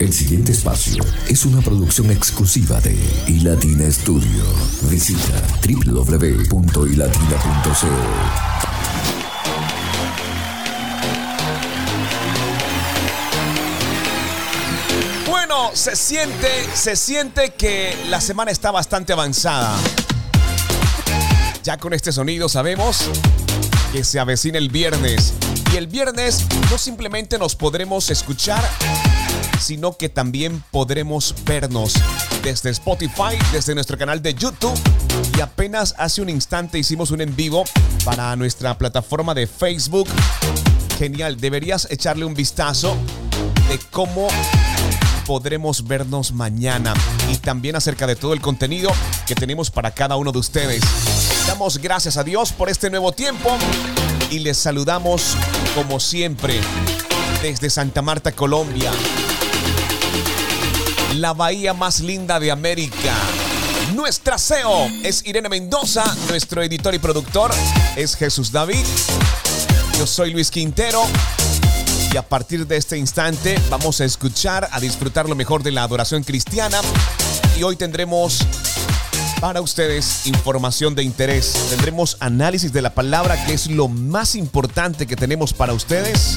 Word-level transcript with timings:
El 0.00 0.12
siguiente 0.12 0.52
espacio 0.52 1.04
es 1.28 1.44
una 1.44 1.60
producción 1.60 2.10
exclusiva 2.10 2.80
de 2.80 2.98
iLatina 3.28 3.90
Studio. 3.92 4.44
Visita 4.82 5.40
www.ilatina.co. 5.62 6.50
Bueno, 15.30 15.70
se 15.74 15.94
siente, 15.94 16.48
se 16.74 16.96
siente 16.96 17.50
que 17.50 17.94
la 18.08 18.20
semana 18.20 18.50
está 18.50 18.70
bastante 18.70 19.12
avanzada. 19.12 19.76
Ya 21.62 21.76
con 21.76 21.92
este 21.92 22.10
sonido 22.10 22.48
sabemos 22.48 23.04
que 23.92 24.02
se 24.02 24.18
avecina 24.18 24.58
el 24.58 24.70
viernes. 24.70 25.34
Y 25.72 25.76
el 25.76 25.86
viernes 25.86 26.46
no 26.70 26.78
simplemente 26.78 27.38
nos 27.38 27.54
podremos 27.54 28.10
escuchar, 28.10 28.62
sino 29.60 29.96
que 29.96 30.08
también 30.08 30.64
podremos 30.70 31.34
vernos 31.44 31.94
desde 32.42 32.70
Spotify, 32.70 33.36
desde 33.52 33.74
nuestro 33.74 33.96
canal 33.96 34.20
de 34.20 34.34
YouTube. 34.34 34.78
Y 35.36 35.40
apenas 35.40 35.94
hace 35.98 36.22
un 36.22 36.28
instante 36.28 36.78
hicimos 36.78 37.10
un 37.10 37.20
en 37.20 37.36
vivo 37.36 37.64
para 38.04 38.34
nuestra 38.36 38.76
plataforma 38.76 39.32
de 39.34 39.46
Facebook. 39.46 40.08
Genial, 40.98 41.40
deberías 41.40 41.86
echarle 41.90 42.24
un 42.24 42.34
vistazo 42.34 42.96
de 43.68 43.78
cómo 43.90 44.28
podremos 45.26 45.86
vernos 45.86 46.32
mañana 46.32 46.92
y 47.32 47.36
también 47.36 47.76
acerca 47.76 48.08
de 48.08 48.16
todo 48.16 48.32
el 48.32 48.40
contenido 48.40 48.90
que 49.28 49.36
tenemos 49.36 49.70
para 49.70 49.92
cada 49.92 50.16
uno 50.16 50.32
de 50.32 50.38
ustedes. 50.38 50.82
Damos 51.46 51.78
gracias 51.78 52.16
a 52.16 52.24
Dios 52.24 52.52
por 52.52 52.68
este 52.68 52.90
nuevo 52.90 53.12
tiempo 53.12 53.56
y 54.30 54.40
les 54.40 54.56
saludamos 54.56 55.36
como 55.74 56.00
siempre 56.00 56.60
desde 57.42 57.70
Santa 57.70 58.02
Marta, 58.02 58.32
Colombia, 58.32 58.90
la 61.16 61.32
bahía 61.32 61.74
más 61.74 62.00
linda 62.00 62.40
de 62.40 62.50
América. 62.50 63.14
Nuestra 63.94 64.38
CEO 64.38 64.88
es 65.02 65.24
Irene 65.26 65.48
Mendoza, 65.48 66.04
nuestro 66.28 66.62
editor 66.62 66.94
y 66.94 66.98
productor 66.98 67.50
es 67.96 68.16
Jesús 68.16 68.52
David. 68.52 68.84
Yo 69.98 70.06
soy 70.06 70.32
Luis 70.32 70.50
Quintero 70.50 71.02
y 72.12 72.16
a 72.16 72.22
partir 72.22 72.66
de 72.66 72.76
este 72.76 72.98
instante 72.98 73.60
vamos 73.68 74.00
a 74.00 74.04
escuchar, 74.04 74.68
a 74.72 74.80
disfrutar 74.80 75.28
lo 75.28 75.34
mejor 75.34 75.62
de 75.62 75.70
la 75.70 75.82
adoración 75.84 76.24
cristiana. 76.24 76.80
Y 77.58 77.62
hoy 77.62 77.76
tendremos 77.76 78.38
para 79.40 79.62
ustedes 79.62 80.26
información 80.26 80.94
de 80.94 81.02
interés. 81.02 81.68
Tendremos 81.70 82.16
análisis 82.20 82.72
de 82.72 82.82
la 82.82 82.94
palabra, 82.94 83.42
que 83.46 83.54
es 83.54 83.68
lo 83.68 83.88
más 83.88 84.34
importante 84.34 85.06
que 85.06 85.16
tenemos 85.16 85.54
para 85.54 85.72
ustedes. 85.72 86.36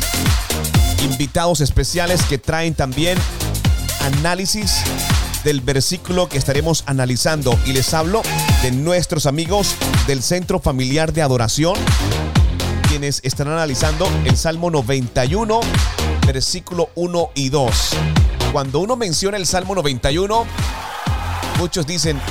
Invitados 1.03 1.59
especiales 1.61 2.23
que 2.23 2.37
traen 2.37 2.73
también 2.73 3.17
análisis 4.01 4.83
del 5.43 5.59
versículo 5.59 6.29
que 6.29 6.37
estaremos 6.37 6.83
analizando. 6.87 7.59
Y 7.65 7.73
les 7.73 7.93
hablo 7.93 8.21
de 8.61 8.71
nuestros 8.71 9.25
amigos 9.25 9.75
del 10.07 10.23
Centro 10.23 10.59
Familiar 10.59 11.11
de 11.11 11.21
Adoración 11.21 11.75
quienes 12.87 13.21
están 13.23 13.47
analizando 13.47 14.07
el 14.23 14.37
Salmo 14.37 14.69
91, 14.69 15.61
versículo 16.27 16.89
1 16.93 17.31
y 17.33 17.49
2. 17.49 17.89
Cuando 18.51 18.81
uno 18.81 18.95
menciona 18.95 19.35
el 19.37 19.47
Salmo 19.47 19.73
91, 19.73 20.45
muchos 21.57 21.87
dicen, 21.87 22.21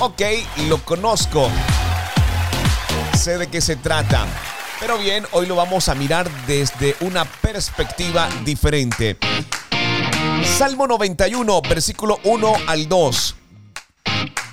ok, 0.00 0.22
lo 0.68 0.78
conozco, 0.78 1.48
sé 3.16 3.38
de 3.38 3.48
qué 3.48 3.60
se 3.60 3.76
trata. 3.76 4.26
Pero 4.80 4.98
bien, 4.98 5.24
hoy 5.32 5.46
lo 5.46 5.56
vamos 5.56 5.88
a 5.88 5.94
mirar 5.94 6.30
desde 6.46 6.96
una 7.00 7.24
perspectiva 7.24 8.28
diferente. 8.44 9.16
Salmo 10.58 10.86
91, 10.86 11.62
versículo 11.62 12.18
1 12.24 12.54
al 12.66 12.88
2. 12.88 13.34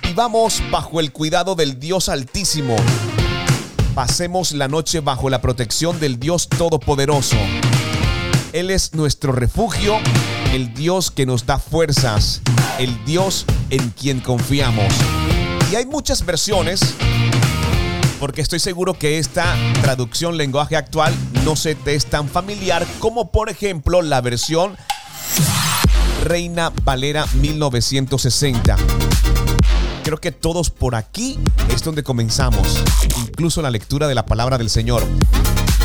Vivamos 0.02 0.62
bajo 0.70 1.00
el 1.00 1.12
cuidado 1.12 1.54
del 1.54 1.78
Dios 1.78 2.08
Altísimo 2.08 2.76
Pasemos 3.94 4.50
la 4.50 4.66
noche 4.66 4.98
bajo 4.98 5.30
la 5.30 5.40
protección 5.40 6.00
del 6.00 6.18
Dios 6.18 6.48
Todopoderoso. 6.48 7.36
Él 8.52 8.72
es 8.72 8.92
nuestro 8.92 9.30
refugio, 9.30 9.98
el 10.52 10.74
Dios 10.74 11.12
que 11.12 11.26
nos 11.26 11.46
da 11.46 11.60
fuerzas, 11.60 12.42
el 12.80 13.04
Dios 13.04 13.46
en 13.70 13.90
quien 13.90 14.18
confiamos. 14.18 14.92
Y 15.74 15.76
hay 15.76 15.86
muchas 15.86 16.24
versiones, 16.24 16.94
porque 18.20 18.42
estoy 18.42 18.60
seguro 18.60 18.94
que 18.94 19.18
esta 19.18 19.56
traducción 19.82 20.36
lenguaje 20.36 20.76
actual 20.76 21.12
no 21.44 21.56
se 21.56 21.74
te 21.74 21.96
es 21.96 22.06
tan 22.06 22.28
familiar 22.28 22.86
como 23.00 23.32
por 23.32 23.48
ejemplo 23.48 24.00
la 24.00 24.20
versión 24.20 24.76
Reina 26.22 26.72
Valera 26.84 27.26
1960. 27.40 28.76
Creo 30.04 30.18
que 30.18 30.30
todos 30.30 30.70
por 30.70 30.94
aquí 30.94 31.40
es 31.74 31.82
donde 31.82 32.04
comenzamos, 32.04 32.80
incluso 33.26 33.60
la 33.60 33.72
lectura 33.72 34.06
de 34.06 34.14
la 34.14 34.26
palabra 34.26 34.58
del 34.58 34.70
Señor. 34.70 35.02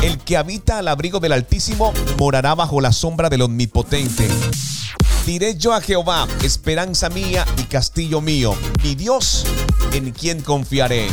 El 0.02 0.18
que 0.18 0.36
habita 0.36 0.78
al 0.78 0.86
abrigo 0.86 1.18
del 1.18 1.32
Altísimo 1.32 1.92
morará 2.16 2.54
bajo 2.54 2.80
la 2.80 2.92
sombra 2.92 3.28
del 3.28 3.42
Omnipotente. 3.42 4.28
Diré 5.26 5.56
yo 5.56 5.72
a 5.74 5.80
Jehová, 5.80 6.26
esperanza 6.42 7.08
mía 7.08 7.44
y 7.58 7.64
castillo 7.64 8.20
mío, 8.20 8.54
mi 8.82 8.94
Dios, 8.94 9.44
en 9.92 10.10
quien 10.12 10.40
confiaré. 10.40 11.08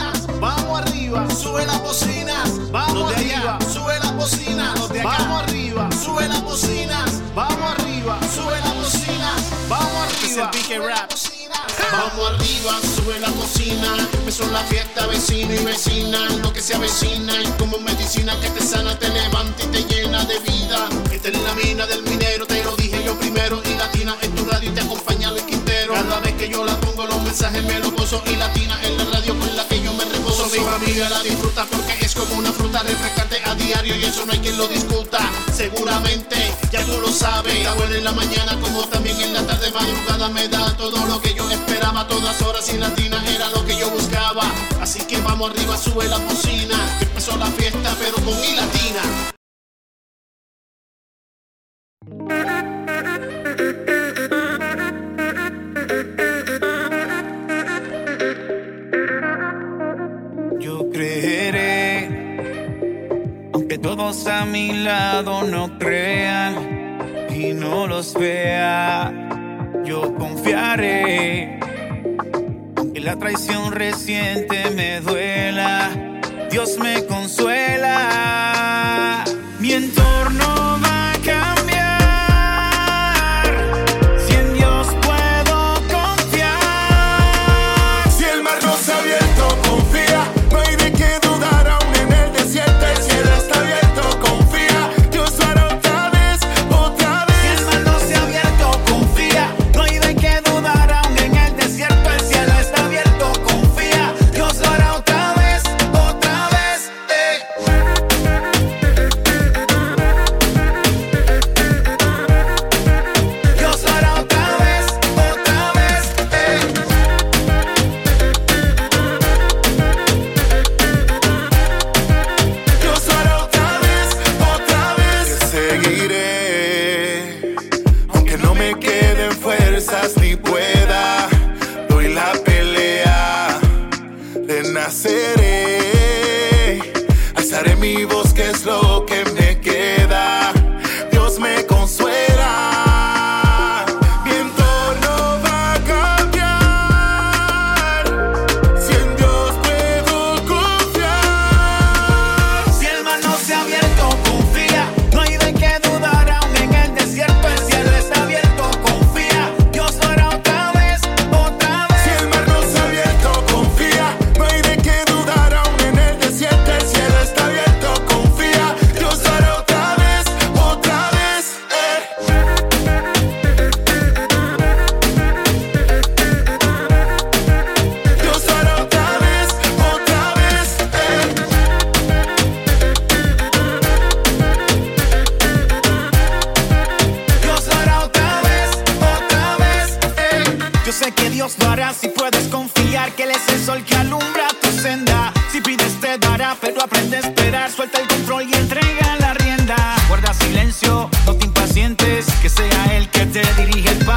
Arriba, 1.09 1.27
sube 1.35 1.65
la 1.65 1.79
cocina. 1.81 2.43
Vamos 2.71 3.11
arriba, 3.15 3.57
sube 3.73 3.97
la 3.99 4.13
cocina. 4.13 4.73
Vamos 5.03 5.43
arriba, 5.43 5.89
sube 5.91 6.27
la 6.27 6.41
cocina. 6.41 7.03
Vamos 7.33 7.79
arriba, 7.79 8.19
sube 8.31 8.59
la 8.59 8.73
cocina. 8.75 9.33
Vamos 9.67 10.07
arriba. 10.21 11.38
Vamos 11.91 12.31
arriba, 12.31 12.79
sube 12.95 13.19
la 13.19 13.31
cocina. 13.31 13.97
Empezó 14.13 14.45
la 14.51 14.63
fiesta, 14.63 15.07
vecino 15.07 15.53
y 15.53 15.63
vecina. 15.63 16.29
Lo 16.41 16.51
que 16.53 16.61
se 16.61 16.75
avecina 16.75 17.41
es 17.41 17.49
como 17.51 17.79
medicina 17.79 18.39
que 18.39 18.49
te 18.49 18.61
sana, 18.61 18.97
te 18.97 19.09
levanta 19.09 19.63
y 19.63 19.67
te 19.67 19.83
llena 19.83 20.23
de 20.25 20.39
vida. 20.39 20.89
Esta 21.11 21.29
es 21.29 21.41
la 21.41 21.53
mina 21.55 21.87
del 21.87 22.03
minero, 22.03 22.45
te 22.45 22.63
lo 22.63 22.75
dije 22.75 23.03
yo 23.03 23.17
primero. 23.17 23.61
Y 23.65 23.75
latina 23.75 24.15
en 24.21 24.35
tu 24.35 24.45
radio 24.45 24.73
te 24.73 24.81
acompaña 24.81 25.29
el 25.29 25.41
Quintero. 25.45 25.93
Cada 25.93 26.19
vez 26.19 26.33
que 26.35 26.49
yo 26.49 26.63
la 26.63 26.79
pongo, 26.79 27.05
los 27.05 27.21
mensajes 27.23 27.63
me 27.63 27.79
los 27.79 27.91
gozo. 27.93 28.21
Y 28.25 28.35
latina 28.35 28.79
en 28.83 28.97
la 28.97 29.05
radio 29.05 29.37
con 29.37 29.55
la 29.55 29.67
que 29.67 29.81
yo 29.81 29.93
me 29.93 30.05
reposo. 30.05 30.47
Mi 30.49 30.59
familia 30.59 31.09
la 31.09 31.23
disfruta 31.23 31.65
porque 31.65 31.97
es 32.01 32.13
como 32.13 32.35
una 32.35 32.51
fruta 32.51 32.83
refrescante 32.83 33.41
a 33.45 33.55
diario. 33.55 33.95
Y 33.95 34.05
eso 34.05 34.25
no 34.25 34.33
hay 34.33 34.39
quien 34.39 34.57
lo 34.57 34.67
discuta. 34.67 35.19
Seguramente, 35.55 36.53
ya 36.71 36.83
tú 36.85 36.99
lo 37.01 37.11
sabes. 37.11 37.55
Está 37.55 37.73
buena 37.73 37.97
en 37.97 38.03
la 38.03 38.11
mañana 38.11 38.59
como 38.61 38.81
también 38.87 39.19
en 39.21 39.33
la 39.33 39.45
tarde 39.45 39.71
madrugada. 39.71 40.29
Me 40.29 40.47
da 40.47 40.75
todo 40.77 41.05
lo 41.05 41.21
que 41.21 41.33
yo 41.33 41.47
esperaba 41.69 42.07
todas 42.07 42.41
horas 42.41 42.73
y 42.73 42.77
latina 42.77 43.23
era 43.27 43.47
lo 43.49 43.63
que 43.65 43.77
yo 43.77 43.89
buscaba. 43.91 44.43
Así 44.81 45.05
que 45.05 45.21
vamos 45.21 45.51
arriba, 45.51 45.77
sube 45.77 46.07
la 46.07 46.17
bocina. 46.17 46.75
Empezó 46.99 47.37
la 47.37 47.45
fiesta, 47.45 47.95
pero 47.99 48.15
con 48.15 48.35
mi 48.41 48.55
latina. 48.55 49.01
Yo 60.59 60.89
creeré, 60.89 62.07
aunque 63.53 63.77
todos 63.77 64.25
a 64.25 64.45
mi 64.45 64.73
lado 64.83 65.43
no 65.43 65.77
crean 65.77 67.27
y 67.29 67.53
no 67.53 67.85
los 67.85 68.15
vea, 68.15 69.13
yo 69.85 70.15
confiaré 70.15 71.58
la 72.99 73.15
traición 73.15 73.71
reciente 73.71 74.69
me 74.71 74.99
duela. 75.01 75.89
Dios 76.51 76.77
me 76.79 77.05
consuela. 77.05 77.95
Mi 79.59 79.73
entorno 79.73 80.58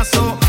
paso. 0.03 0.42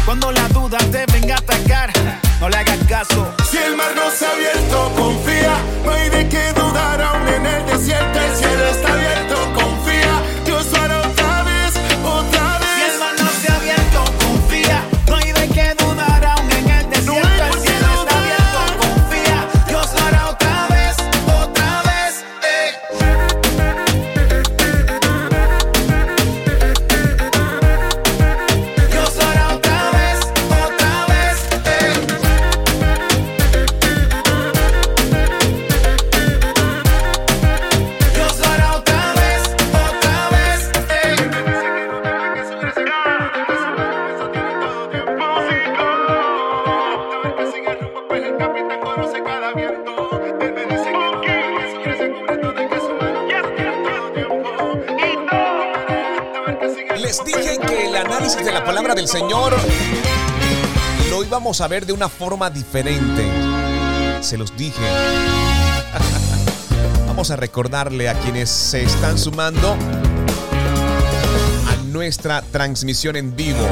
a 61.61 61.67
ver 61.67 61.85
de 61.85 61.93
una 61.93 62.09
forma 62.09 62.49
diferente. 62.49 63.27
Se 64.21 64.37
los 64.37 64.55
dije. 64.57 64.81
Vamos 67.07 67.29
a 67.31 67.35
recordarle 67.35 68.09
a 68.09 68.19
quienes 68.19 68.49
se 68.49 68.83
están 68.83 69.19
sumando 69.19 69.77
a 71.67 71.75
nuestra 71.85 72.41
transmisión 72.41 73.15
en 73.15 73.35
vivo. 73.35 73.67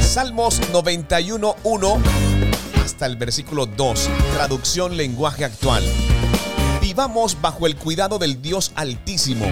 Salmos 0.00 0.60
91.1 0.72 2.00
hasta 2.84 3.06
el 3.06 3.16
versículo 3.16 3.66
2, 3.66 4.10
traducción 4.34 4.96
lenguaje 4.96 5.44
actual. 5.44 5.84
Vivamos 6.80 7.40
bajo 7.40 7.66
el 7.66 7.76
cuidado 7.76 8.18
del 8.18 8.42
Dios 8.42 8.72
Altísimo 8.74 9.46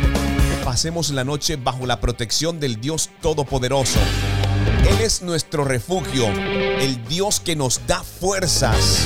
pasemos 0.69 1.09
la 1.13 1.25
noche 1.25 1.57
bajo 1.57 1.87
la 1.87 1.99
protección 1.99 2.61
del 2.61 2.79
Dios 2.79 3.09
Todopoderoso. 3.23 3.99
Él 4.87 5.01
es 5.01 5.23
nuestro 5.23 5.65
refugio, 5.65 6.27
el 6.29 7.03
Dios 7.09 7.41
que 7.41 7.57
nos 7.57 7.87
da 7.87 8.03
fuerzas, 8.03 8.99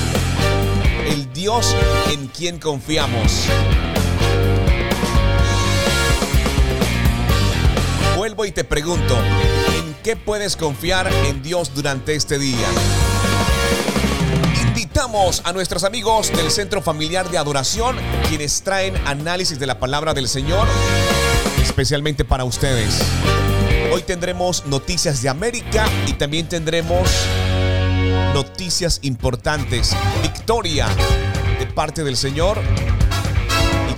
el 1.07 1.31
Dios 1.31 1.73
en 2.11 2.27
quien 2.27 2.59
confiamos. 2.59 3.45
Vuelvo 8.17 8.43
y 8.43 8.51
te 8.51 8.65
pregunto, 8.65 9.17
¿en 9.77 9.95
qué 10.03 10.17
puedes 10.17 10.57
confiar 10.57 11.09
en 11.27 11.41
Dios 11.41 11.73
durante 11.73 12.13
este 12.13 12.39
día? 12.39 12.67
Invitamos 14.67 15.41
a 15.45 15.53
nuestros 15.53 15.85
amigos 15.85 16.29
del 16.35 16.51
Centro 16.51 16.81
Familiar 16.81 17.31
de 17.31 17.37
Adoración, 17.37 17.95
quienes 18.27 18.63
traen 18.63 18.97
análisis 19.07 19.57
de 19.59 19.67
la 19.67 19.79
palabra 19.79 20.13
del 20.13 20.27
Señor 20.27 20.67
especialmente 21.63 22.25
para 22.25 22.43
ustedes. 22.43 22.99
Hoy 23.91 24.01
tendremos 24.01 24.65
noticias 24.67 25.21
de 25.21 25.29
América 25.29 25.85
y 26.07 26.13
también 26.13 26.47
tendremos 26.47 27.09
noticias 28.33 28.99
importantes. 29.03 29.95
Victoria 30.21 30.87
de 31.59 31.65
parte 31.67 32.03
del 32.03 32.17
Señor 32.17 32.59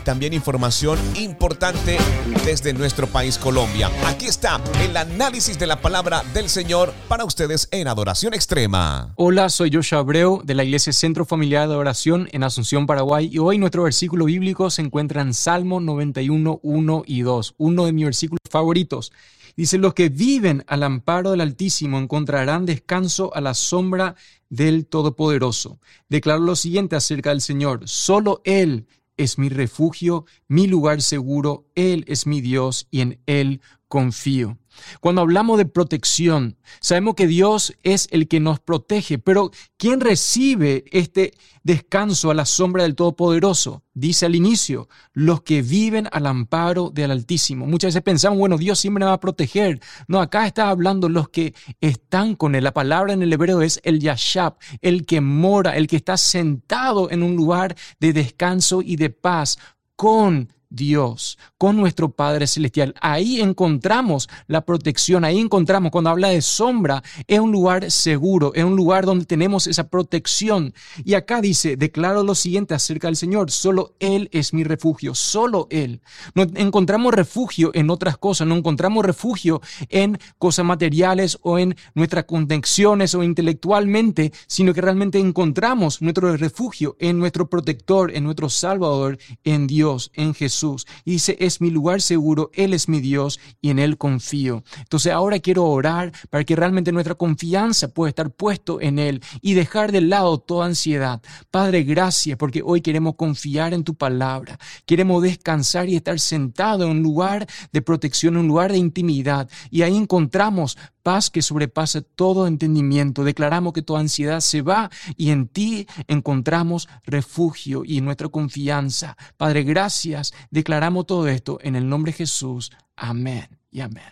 también 0.05 0.33
información 0.33 0.97
importante 1.15 1.97
desde 2.45 2.73
nuestro 2.73 3.07
país 3.07 3.37
Colombia. 3.37 3.89
Aquí 4.05 4.27
está 4.27 4.61
el 4.81 4.95
análisis 4.95 5.59
de 5.59 5.67
la 5.67 5.81
palabra 5.81 6.23
del 6.33 6.47
Señor 6.47 6.93
para 7.09 7.25
ustedes 7.25 7.67
en 7.71 7.89
Adoración 7.89 8.33
Extrema. 8.33 9.13
Hola, 9.17 9.49
soy 9.49 9.71
Joshua 9.73 9.99
Abreu 9.99 10.41
de 10.43 10.53
la 10.53 10.63
Iglesia 10.63 10.93
Centro 10.93 11.25
Familiar 11.25 11.67
de 11.67 11.73
Adoración 11.73 12.29
en 12.31 12.43
Asunción, 12.43 12.85
Paraguay 12.85 13.29
y 13.29 13.39
hoy 13.39 13.57
nuestro 13.57 13.83
versículo 13.83 14.25
bíblico 14.25 14.69
se 14.69 14.83
encuentra 14.83 15.23
en 15.23 15.33
Salmo 15.33 15.81
91, 15.81 16.59
1 16.61 17.03
y 17.07 17.21
2, 17.21 17.55
uno 17.57 17.85
de 17.85 17.91
mis 17.91 18.05
versículos 18.05 18.39
favoritos. 18.49 19.11
Dice, 19.57 19.79
los 19.79 19.93
que 19.93 20.09
viven 20.09 20.63
al 20.67 20.83
amparo 20.83 21.31
del 21.31 21.41
Altísimo 21.41 21.97
encontrarán 21.97 22.65
descanso 22.65 23.33
a 23.33 23.41
la 23.41 23.53
sombra 23.55 24.15
del 24.49 24.85
Todopoderoso. 24.85 25.79
Declaro 26.09 26.41
lo 26.41 26.55
siguiente 26.55 26.95
acerca 26.95 27.31
del 27.31 27.41
Señor, 27.41 27.81
solo 27.85 28.41
Él 28.43 28.85
es 29.17 29.37
mi 29.37 29.49
refugio, 29.49 30.25
mi 30.47 30.67
lugar 30.67 31.01
seguro, 31.01 31.65
Él 31.75 32.05
es 32.07 32.27
mi 32.27 32.41
Dios 32.41 32.87
y 32.91 33.01
en 33.01 33.21
Él 33.25 33.61
confío. 33.87 34.57
Cuando 34.99 35.21
hablamos 35.21 35.57
de 35.57 35.65
protección, 35.65 36.57
sabemos 36.79 37.15
que 37.15 37.27
Dios 37.27 37.73
es 37.83 38.07
el 38.11 38.27
que 38.27 38.39
nos 38.39 38.59
protege, 38.59 39.17
pero 39.17 39.51
¿quién 39.77 40.01
recibe 40.01 40.85
este 40.91 41.33
descanso 41.63 42.31
a 42.31 42.33
la 42.33 42.45
sombra 42.45 42.83
del 42.83 42.95
Todopoderoso? 42.95 43.83
Dice 43.93 44.25
al 44.25 44.35
inicio, 44.35 44.89
los 45.13 45.41
que 45.41 45.61
viven 45.61 46.07
al 46.11 46.27
amparo 46.27 46.89
del 46.89 47.11
Altísimo. 47.11 47.65
Muchas 47.65 47.89
veces 47.89 48.03
pensamos, 48.03 48.37
bueno, 48.37 48.57
Dios 48.57 48.77
siempre 48.79 48.99
me 48.99 49.07
va 49.07 49.13
a 49.13 49.19
proteger. 49.19 49.79
No, 50.07 50.19
acá 50.19 50.45
está 50.45 50.69
hablando 50.69 51.07
los 51.07 51.29
que 51.29 51.53
están 51.79 52.35
con 52.35 52.55
él. 52.55 52.63
La 52.65 52.73
palabra 52.73 53.13
en 53.13 53.21
el 53.21 53.31
hebreo 53.31 53.61
es 53.61 53.79
el 53.83 53.99
yashab, 53.99 54.57
el 54.81 55.05
que 55.05 55.21
mora, 55.21 55.77
el 55.77 55.87
que 55.87 55.95
está 55.95 56.17
sentado 56.17 57.09
en 57.09 57.23
un 57.23 57.35
lugar 57.35 57.75
de 57.99 58.13
descanso 58.13 58.81
y 58.81 58.97
de 58.97 59.09
paz 59.09 59.57
con 59.95 60.49
Dios, 60.75 61.37
con 61.57 61.77
nuestro 61.77 62.11
Padre 62.11 62.47
Celestial. 62.47 62.93
Ahí 63.01 63.39
encontramos 63.39 64.29
la 64.47 64.65
protección, 64.65 65.23
ahí 65.23 65.39
encontramos, 65.39 65.91
cuando 65.91 66.09
habla 66.09 66.29
de 66.29 66.41
sombra, 66.41 67.03
es 67.27 67.39
un 67.39 67.51
lugar 67.51 67.89
seguro, 67.91 68.53
es 68.53 68.63
un 68.63 68.75
lugar 68.75 69.05
donde 69.05 69.25
tenemos 69.25 69.67
esa 69.67 69.87
protección. 69.87 70.73
Y 71.03 71.13
acá 71.13 71.41
dice, 71.41 71.77
declaro 71.77 72.23
lo 72.23 72.35
siguiente 72.35 72.73
acerca 72.73 73.07
del 73.07 73.15
Señor, 73.15 73.51
solo 73.51 73.95
Él 73.99 74.29
es 74.31 74.53
mi 74.53 74.63
refugio, 74.63 75.15
solo 75.15 75.67
Él. 75.69 76.01
No 76.33 76.43
encontramos 76.55 77.13
refugio 77.13 77.71
en 77.73 77.89
otras 77.89 78.17
cosas, 78.17 78.47
no 78.47 78.55
encontramos 78.55 79.05
refugio 79.05 79.61
en 79.89 80.17
cosas 80.37 80.65
materiales 80.65 81.37
o 81.41 81.57
en 81.57 81.75
nuestras 81.93 82.25
conexiones 82.25 83.15
o 83.15 83.23
intelectualmente, 83.23 84.33
sino 84.47 84.73
que 84.73 84.81
realmente 84.81 85.19
encontramos 85.19 86.01
nuestro 86.01 86.35
refugio 86.35 86.97
en 86.99 87.19
nuestro 87.19 87.49
protector, 87.49 88.11
en 88.15 88.23
nuestro 88.23 88.49
Salvador, 88.49 89.17
en 89.43 89.67
Dios, 89.67 90.11
en 90.15 90.33
Jesús. 90.33 90.64
Y 91.03 91.11
dice, 91.11 91.37
es 91.39 91.61
mi 91.61 91.69
lugar 91.69 92.01
seguro, 92.01 92.49
Él 92.53 92.73
es 92.73 92.89
mi 92.89 92.99
Dios 92.99 93.39
y 93.61 93.69
en 93.69 93.79
Él 93.79 93.97
confío. 93.97 94.63
Entonces 94.79 95.11
ahora 95.11 95.39
quiero 95.39 95.65
orar 95.65 96.11
para 96.29 96.43
que 96.43 96.55
realmente 96.55 96.91
nuestra 96.91 97.15
confianza 97.15 97.87
pueda 97.89 98.09
estar 98.09 98.31
puesto 98.31 98.81
en 98.81 98.99
Él 98.99 99.21
y 99.41 99.53
dejar 99.53 99.91
de 99.91 100.01
lado 100.01 100.39
toda 100.39 100.65
ansiedad. 100.65 101.21
Padre, 101.51 101.83
gracias 101.83 102.37
porque 102.37 102.61
hoy 102.63 102.81
queremos 102.81 103.15
confiar 103.15 103.73
en 103.73 103.83
tu 103.83 103.95
palabra. 103.95 104.57
Queremos 104.85 105.21
descansar 105.21 105.89
y 105.89 105.95
estar 105.95 106.19
sentado 106.19 106.85
en 106.85 106.91
un 106.91 107.03
lugar 107.03 107.47
de 107.71 107.81
protección, 107.81 108.35
en 108.35 108.41
un 108.41 108.47
lugar 108.47 108.71
de 108.71 108.77
intimidad. 108.77 109.49
Y 109.69 109.81
ahí 109.81 109.95
encontramos 109.95 110.77
paz 111.05 111.29
que 111.29 111.43
sobrepasa 111.43 112.01
todo 112.01 112.47
entendimiento. 112.47 113.23
Declaramos 113.23 113.73
que 113.73 113.83
toda 113.83 113.99
ansiedad 113.99 114.39
se 114.39 114.63
va 114.63 114.89
y 115.15 115.29
en 115.29 115.47
ti 115.47 115.85
encontramos 116.07 116.89
refugio 117.05 117.83
y 117.85 118.01
nuestra 118.01 118.27
confianza. 118.27 119.15
Padre, 119.37 119.61
gracias. 119.61 120.33
Declaramos 120.49 121.05
todo 121.05 121.27
esto 121.27 121.59
en 121.61 121.75
el 121.75 121.87
nombre 121.87 122.11
de 122.11 122.17
Jesús. 122.17 122.71
Amén 122.95 123.47
y 123.69 123.81
amén. 123.81 124.03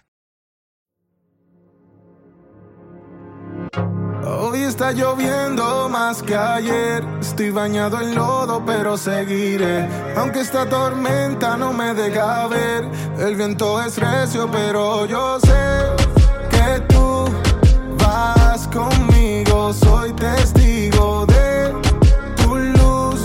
Hoy 4.26 4.60
está 4.62 4.92
lloviendo 4.92 5.90
más 5.90 6.22
que 6.22 6.36
ayer. 6.36 7.04
Estoy 7.20 7.50
bañado 7.50 8.00
en 8.02 8.14
lodo, 8.14 8.64
pero 8.64 8.98
seguiré. 8.98 9.88
Aunque 10.16 10.42
esta 10.42 10.70
tormenta 10.70 11.58
no 11.58 11.74
me 11.74 11.96
deja 11.96 12.48
ver. 12.48 12.88
El 13.18 13.36
viento 13.36 13.82
es 13.82 13.98
recio, 13.98 14.48
pero 14.52 15.08
yo 15.08 15.40
sé 15.40 16.03
vas 18.14 18.68
conmigo, 18.68 19.74
soy 19.74 20.14
testigo 20.14 21.26
de 21.26 21.74
tu 22.38 22.56
luz. 22.56 23.20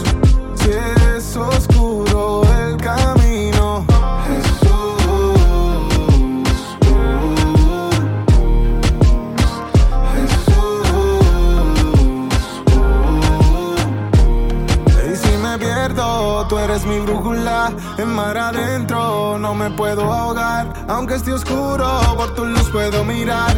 Si 0.61 0.71
es 0.71 1.37
oscuro 1.37 2.43
el 2.61 2.77
camino, 2.79 3.85
Jesús. 4.27 5.03
Jesús. 10.15 10.89
Y 15.11 15.17
si 15.17 15.33
me 15.45 15.59
pierdo, 15.59 16.47
tú 16.49 16.59
eres 16.59 16.87
mi 16.87 16.99
brújula. 17.01 17.73
En 17.99 18.09
mar 18.15 18.37
adentro 18.39 19.39
no 19.39 19.55
me 19.55 19.71
puedo 19.71 20.03
ahogar. 20.13 20.73
Aunque 20.89 21.15
esté 21.17 21.33
oscuro, 21.33 21.89
por 22.17 22.35
tu 22.35 22.45
luz 22.47 22.69
puedo 22.71 23.05
mirar 23.05 23.55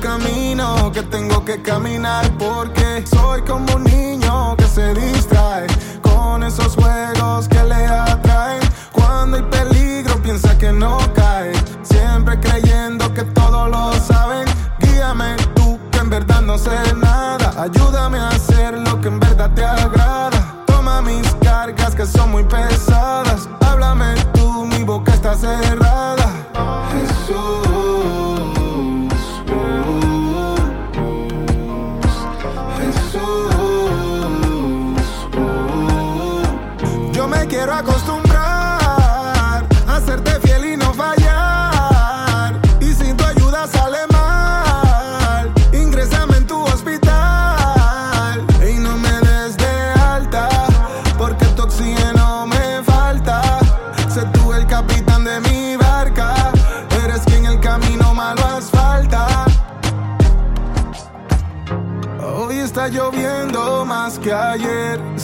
camino 0.00 0.90
que 0.92 1.02
tengo 1.02 1.44
que 1.44 1.62
caminar. 1.62 2.28
Porque 2.38 3.04
soy 3.06 3.42
como 3.42 3.74
un 3.76 3.84
niño 3.84 4.56
que 4.56 4.64
se 4.64 4.94
distrae 4.94 5.66
con 6.02 6.42
esos 6.42 6.74
juegos 6.74 7.48
que 7.48 7.62
le 7.62 7.86
atraen. 7.86 8.60
Cuando 8.92 9.36
hay 9.36 9.42
peligro, 9.44 10.20
piensa 10.22 10.56
que 10.58 10.72
no 10.72 10.98
cae. 11.14 11.52
Siempre 11.82 12.40
creyendo 12.40 13.12
que 13.14 13.22
todos 13.22 13.70
lo 13.70 13.92
saben. 14.00 14.46
Guíame 14.80 15.36
tú, 15.54 15.78
que 15.92 15.98
en 15.98 16.10
verdad 16.10 16.40
no 16.40 16.58
sé 16.58 16.76
nada. 16.96 17.52
Ayúdame 17.62 18.18
a 18.18 18.28
hacer 18.28 18.78
lo 18.78 19.00
que 19.00 19.08
en 19.08 19.20
verdad 19.20 19.50
te 19.54 19.64
agrada. 19.64 20.64
Toma 20.66 21.02
mis 21.02 21.28
cargas 21.42 21.94
que 21.94 22.06
son 22.06 22.30
muy 22.30 22.44
pesadas. 22.44 23.48
Háblame 23.60 24.14
tú, 24.32 24.64
mi 24.64 24.82
boca 24.82 25.12
está 25.12 25.34
cerrada. 25.34 25.89
Quiero 37.60 37.74
acostumbrar 37.74 38.19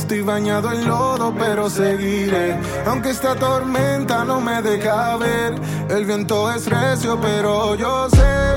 Estoy 0.07 0.23
bañado 0.23 0.71
en 0.71 0.87
lodo, 0.87 1.35
pero 1.37 1.69
seguiré. 1.69 2.57
Aunque 2.87 3.11
esta 3.11 3.35
tormenta 3.35 4.25
no 4.25 4.41
me 4.41 4.63
deja 4.63 5.17
ver. 5.17 5.57
El 5.89 6.05
viento 6.05 6.49
es 6.53 6.71
recio, 6.71 7.19
pero 7.21 7.75
yo 7.75 8.09
sé 8.11 8.55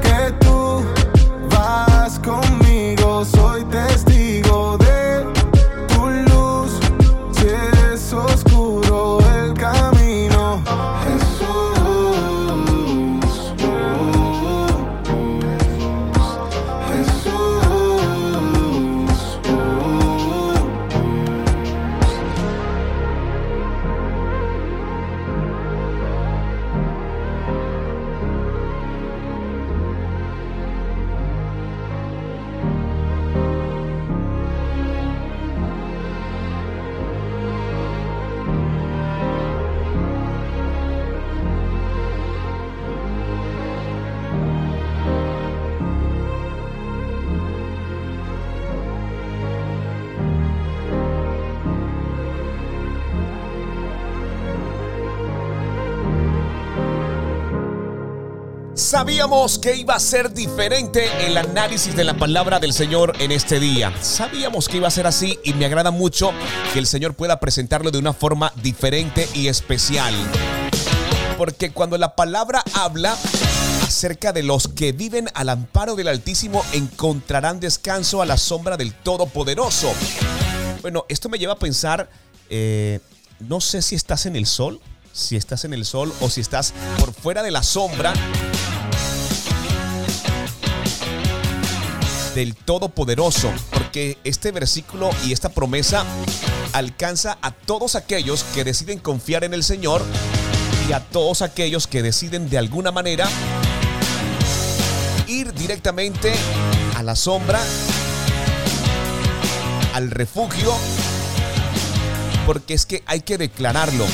que 0.00 0.32
tú 0.40 0.82
vas 1.50 2.18
conmigo. 2.20 3.22
Soy 3.22 3.64
testigo 3.64 4.07
Sabíamos 59.18 59.58
que 59.58 59.74
iba 59.74 59.96
a 59.96 59.98
ser 59.98 60.32
diferente 60.32 61.08
el 61.26 61.36
análisis 61.36 61.96
de 61.96 62.04
la 62.04 62.14
palabra 62.14 62.60
del 62.60 62.72
Señor 62.72 63.14
en 63.18 63.32
este 63.32 63.58
día. 63.58 63.92
Sabíamos 64.00 64.68
que 64.68 64.76
iba 64.76 64.86
a 64.86 64.92
ser 64.92 65.08
así 65.08 65.40
y 65.42 65.54
me 65.54 65.66
agrada 65.66 65.90
mucho 65.90 66.30
que 66.72 66.78
el 66.78 66.86
Señor 66.86 67.14
pueda 67.14 67.40
presentarlo 67.40 67.90
de 67.90 67.98
una 67.98 68.12
forma 68.12 68.52
diferente 68.62 69.28
y 69.34 69.48
especial. 69.48 70.14
Porque 71.36 71.72
cuando 71.72 71.98
la 71.98 72.14
palabra 72.14 72.62
habla 72.74 73.16
acerca 73.82 74.32
de 74.32 74.44
los 74.44 74.68
que 74.68 74.92
viven 74.92 75.28
al 75.34 75.48
amparo 75.48 75.96
del 75.96 76.06
Altísimo, 76.06 76.64
encontrarán 76.72 77.58
descanso 77.58 78.22
a 78.22 78.24
la 78.24 78.36
sombra 78.36 78.76
del 78.76 78.94
Todopoderoso. 78.94 79.92
Bueno, 80.80 81.06
esto 81.08 81.28
me 81.28 81.38
lleva 81.38 81.54
a 81.54 81.58
pensar, 81.58 82.08
eh, 82.50 83.00
no 83.40 83.60
sé 83.60 83.82
si 83.82 83.96
estás 83.96 84.26
en 84.26 84.36
el 84.36 84.46
sol, 84.46 84.80
si 85.12 85.34
estás 85.34 85.64
en 85.64 85.74
el 85.74 85.84
sol 85.84 86.14
o 86.20 86.30
si 86.30 86.40
estás 86.40 86.72
por 87.00 87.12
fuera 87.12 87.42
de 87.42 87.50
la 87.50 87.64
sombra 87.64 88.12
del 92.38 92.54
Todopoderoso, 92.54 93.50
porque 93.72 94.16
este 94.22 94.52
versículo 94.52 95.10
y 95.26 95.32
esta 95.32 95.48
promesa 95.48 96.04
alcanza 96.72 97.36
a 97.42 97.50
todos 97.50 97.96
aquellos 97.96 98.44
que 98.54 98.62
deciden 98.62 99.00
confiar 99.00 99.42
en 99.42 99.54
el 99.54 99.64
Señor 99.64 100.04
y 100.88 100.92
a 100.92 101.00
todos 101.00 101.42
aquellos 101.42 101.88
que 101.88 102.00
deciden 102.00 102.48
de 102.48 102.56
alguna 102.56 102.92
manera 102.92 103.28
ir 105.26 105.52
directamente 105.52 106.32
a 106.96 107.02
la 107.02 107.16
sombra, 107.16 107.60
al 109.92 110.08
refugio, 110.08 110.72
porque 112.46 112.74
es 112.74 112.86
que 112.86 113.02
hay 113.06 113.22
que 113.22 113.36
declararlo. 113.36 114.06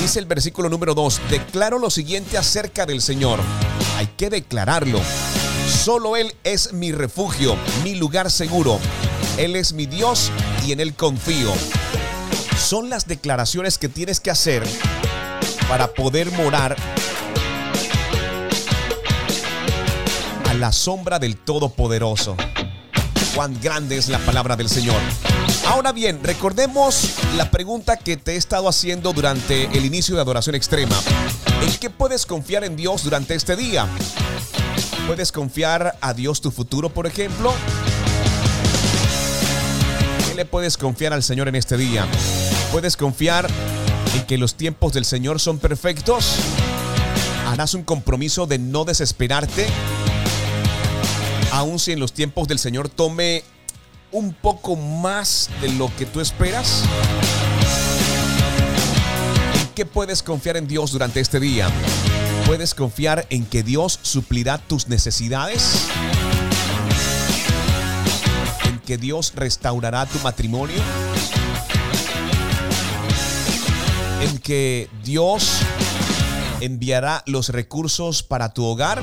Dice 0.00 0.18
el 0.18 0.26
versículo 0.26 0.68
número 0.68 0.94
2, 0.96 1.20
declaro 1.30 1.78
lo 1.78 1.90
siguiente 1.90 2.38
acerca 2.38 2.86
del 2.86 3.00
Señor. 3.00 3.38
Hay 3.98 4.08
que 4.16 4.30
declararlo. 4.30 5.00
Solo 5.86 6.16
Él 6.16 6.34
es 6.42 6.72
mi 6.72 6.90
refugio, 6.90 7.56
mi 7.84 7.94
lugar 7.94 8.28
seguro. 8.28 8.80
Él 9.38 9.54
es 9.54 9.72
mi 9.72 9.86
Dios 9.86 10.32
y 10.66 10.72
en 10.72 10.80
Él 10.80 10.94
confío. 10.94 11.52
Son 12.58 12.90
las 12.90 13.06
declaraciones 13.06 13.78
que 13.78 13.88
tienes 13.88 14.18
que 14.18 14.32
hacer 14.32 14.64
para 15.68 15.94
poder 15.94 16.32
morar 16.32 16.74
a 20.48 20.54
la 20.54 20.72
sombra 20.72 21.20
del 21.20 21.36
Todopoderoso. 21.36 22.36
Cuán 23.36 23.56
grande 23.60 23.96
es 23.96 24.08
la 24.08 24.18
palabra 24.18 24.56
del 24.56 24.68
Señor. 24.68 25.00
Ahora 25.68 25.92
bien, 25.92 26.18
recordemos 26.20 27.14
la 27.36 27.48
pregunta 27.52 27.96
que 27.96 28.16
te 28.16 28.32
he 28.32 28.36
estado 28.36 28.68
haciendo 28.68 29.12
durante 29.12 29.66
el 29.66 29.84
inicio 29.84 30.16
de 30.16 30.22
Adoración 30.22 30.56
Extrema. 30.56 31.00
¿En 31.62 31.72
qué 31.78 31.90
puedes 31.90 32.26
confiar 32.26 32.64
en 32.64 32.74
Dios 32.74 33.04
durante 33.04 33.36
este 33.36 33.54
día? 33.54 33.86
¿Puedes 35.06 35.30
confiar 35.30 35.96
a 36.00 36.14
Dios 36.14 36.40
tu 36.40 36.50
futuro, 36.50 36.88
por 36.88 37.06
ejemplo? 37.06 37.54
¿Qué 40.26 40.34
le 40.34 40.44
puedes 40.44 40.76
confiar 40.76 41.12
al 41.12 41.22
Señor 41.22 41.46
en 41.46 41.54
este 41.54 41.76
día? 41.76 42.04
¿Puedes 42.72 42.96
confiar 42.96 43.48
en 44.16 44.26
que 44.26 44.36
los 44.36 44.56
tiempos 44.56 44.92
del 44.92 45.04
Señor 45.04 45.38
son 45.38 45.58
perfectos? 45.58 46.34
¿Harás 47.46 47.74
un 47.74 47.84
compromiso 47.84 48.48
de 48.48 48.58
no 48.58 48.84
desesperarte? 48.84 49.68
Aun 51.52 51.78
si 51.78 51.92
en 51.92 52.00
los 52.00 52.12
tiempos 52.12 52.48
del 52.48 52.58
Señor 52.58 52.88
tome 52.88 53.44
un 54.10 54.34
poco 54.34 54.74
más 54.74 55.50
de 55.60 55.68
lo 55.74 55.88
que 55.96 56.06
tú 56.06 56.20
esperas? 56.20 56.82
¿En 59.60 59.68
qué 59.68 59.86
puedes 59.86 60.20
confiar 60.24 60.56
en 60.56 60.66
Dios 60.66 60.90
durante 60.90 61.20
este 61.20 61.38
día? 61.38 61.70
¿Puedes 62.46 62.76
confiar 62.76 63.26
en 63.30 63.44
que 63.44 63.64
Dios 63.64 63.98
suplirá 64.02 64.58
tus 64.58 64.86
necesidades? 64.86 65.88
¿En 68.68 68.78
que 68.78 68.96
Dios 68.96 69.32
restaurará 69.34 70.06
tu 70.06 70.20
matrimonio? 70.20 70.80
¿En 74.22 74.38
que 74.38 74.88
Dios 75.02 75.58
enviará 76.60 77.24
los 77.26 77.48
recursos 77.48 78.22
para 78.22 78.54
tu 78.54 78.64
hogar? 78.64 79.02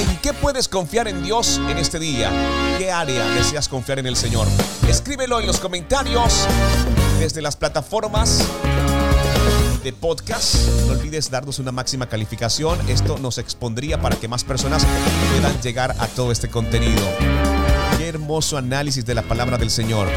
¿En 0.00 0.16
qué 0.16 0.32
puedes 0.32 0.66
confiar 0.66 1.06
en 1.06 1.22
Dios 1.22 1.60
en 1.68 1.78
este 1.78 2.00
día? 2.00 2.32
¿Qué 2.76 2.90
área 2.90 3.24
deseas 3.30 3.68
confiar 3.68 4.00
en 4.00 4.06
el 4.06 4.16
Señor? 4.16 4.48
Escríbelo 4.88 5.38
en 5.38 5.46
los 5.46 5.60
comentarios 5.60 6.48
desde 7.20 7.40
las 7.40 7.54
plataformas 7.54 8.44
de 9.84 9.92
podcast. 9.92 10.56
No 10.86 10.92
olvides 10.92 11.30
darnos 11.30 11.58
una 11.58 11.70
máxima 11.70 12.08
calificación. 12.08 12.78
Esto 12.88 13.18
nos 13.18 13.36
expondría 13.36 14.00
para 14.00 14.16
que 14.16 14.28
más 14.28 14.42
personas 14.42 14.84
puedan 15.30 15.60
llegar 15.60 15.94
a 15.98 16.06
todo 16.08 16.32
este 16.32 16.48
contenido. 16.48 17.02
Qué 17.98 18.08
hermoso 18.08 18.56
análisis 18.56 19.04
de 19.04 19.14
la 19.14 19.22
palabra 19.22 19.58
del 19.58 19.70
Señor. 19.70 20.08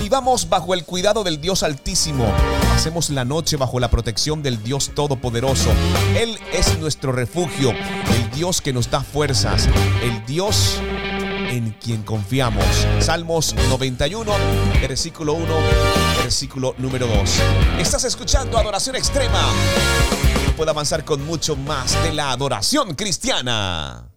Vivamos 0.00 0.48
bajo 0.48 0.74
el 0.74 0.84
cuidado 0.84 1.22
del 1.22 1.40
Dios 1.40 1.62
Altísimo. 1.62 2.26
Pasemos 2.70 3.08
la 3.10 3.24
noche 3.24 3.56
bajo 3.56 3.78
la 3.78 3.88
protección 3.88 4.42
del 4.42 4.60
Dios 4.62 4.90
Todopoderoso. 4.94 5.70
Él 6.18 6.36
es 6.52 6.78
nuestro 6.80 7.12
refugio, 7.12 7.70
el 7.70 8.30
Dios 8.34 8.60
que 8.60 8.72
nos 8.72 8.90
da 8.90 9.00
fuerzas, 9.00 9.68
el 10.02 10.26
Dios 10.26 10.80
en 11.52 11.72
quien 11.72 12.02
confiamos. 12.02 12.64
Salmos 12.98 13.54
91, 13.68 14.32
versículo 14.80 15.34
1, 15.34 15.46
versículo 16.22 16.74
número 16.78 17.06
2. 17.06 17.42
Estás 17.78 18.04
escuchando 18.04 18.56
Adoración 18.56 18.96
Extrema. 18.96 19.50
Puedo 20.56 20.70
avanzar 20.70 21.04
con 21.04 21.24
mucho 21.26 21.54
más 21.54 22.02
de 22.04 22.12
la 22.14 22.30
adoración 22.30 22.94
cristiana. 22.94 24.08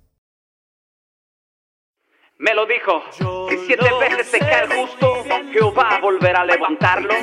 Me 2.38 2.54
lo 2.54 2.65
dijo, 2.65 3.04
si 3.50 3.65
siete 3.65 3.89
veces 4.00 4.28
se 4.32 4.39
cae 4.39 4.63
el 4.63 4.88
justo, 4.88 5.24
Jehová 5.52 6.00
volverá 6.02 6.41
a 6.41 6.45
levantarlo, 6.45 7.13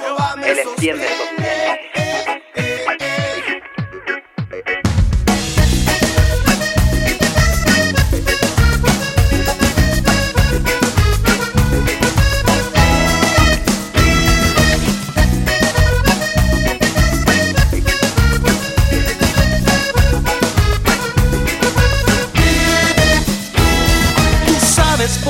Él 0.44 0.58
extiende 0.58 1.06
sostiene. 1.08 2.51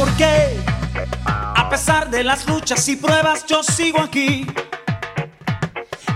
Por 0.03 0.17
qué, 0.17 0.59
a 1.55 1.69
pesar 1.69 2.11
de 2.11 2.25
las 2.25 2.49
luchas 2.49 2.89
y 2.89 2.97
pruebas, 2.97 3.47
yo 3.47 3.63
sigo 3.63 4.01
aquí. 4.01 4.45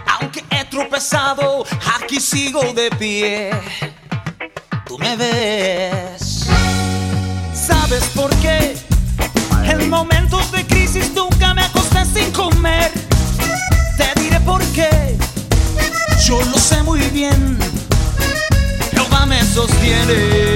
Aunque 0.07 0.45
he 0.51 0.65
tropezado, 0.65 1.65
aquí 1.97 2.19
sigo 2.19 2.73
de 2.73 2.91
pie. 2.91 3.51
Tú 4.87 4.99
me 4.99 5.17
ves. 5.17 6.49
¿Sabes 7.55 8.03
por 8.13 8.35
qué? 8.41 8.77
En 9.63 9.89
momentos 9.89 10.51
de 10.51 10.67
crisis 10.67 11.13
nunca 11.15 11.55
me 11.55 11.63
acosté 11.63 12.05
sin 12.07 12.33
comer. 12.33 12.91
Te 13.97 14.21
diré 14.21 14.41
por 14.41 14.65
qué. 14.73 15.17
Yo 16.27 16.41
lo 16.43 16.59
sé 16.59 16.83
muy 16.83 17.03
bien. 17.11 17.57
Jehová 18.91 19.27
me 19.27 19.41
sostiene. 19.45 20.56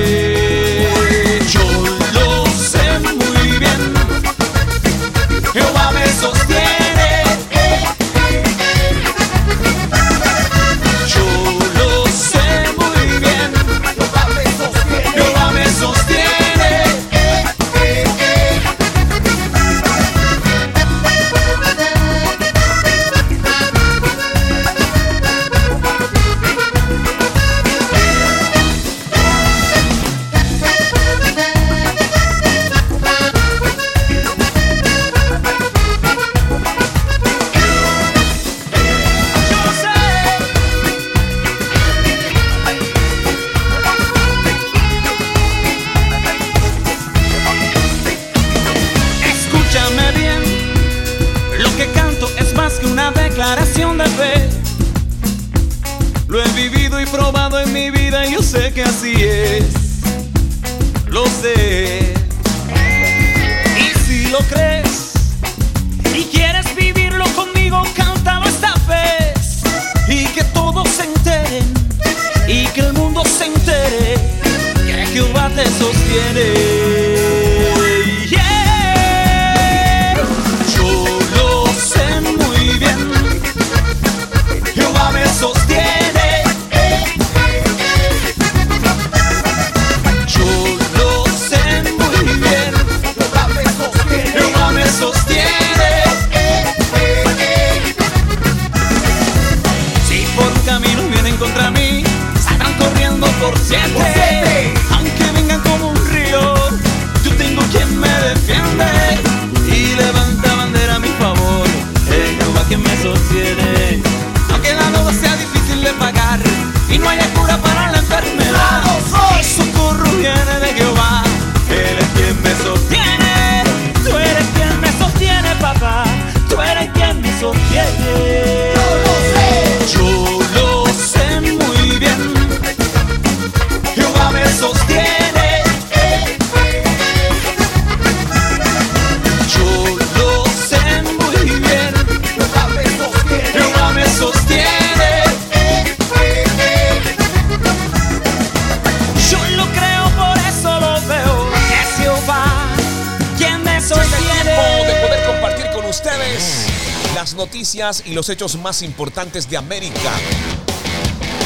Y 158.06 158.14
los 158.14 158.28
hechos 158.28 158.56
más 158.56 158.82
importantes 158.82 159.50
de 159.50 159.56
América. 159.56 160.12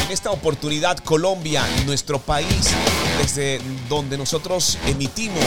En 0.05 0.11
esta 0.11 0.29
oportunidad, 0.29 0.97
Colombia, 0.99 1.63
nuestro 1.87 2.19
país, 2.19 2.69
desde 3.19 3.59
donde 3.89 4.15
nosotros 4.15 4.77
emitimos 4.85 5.43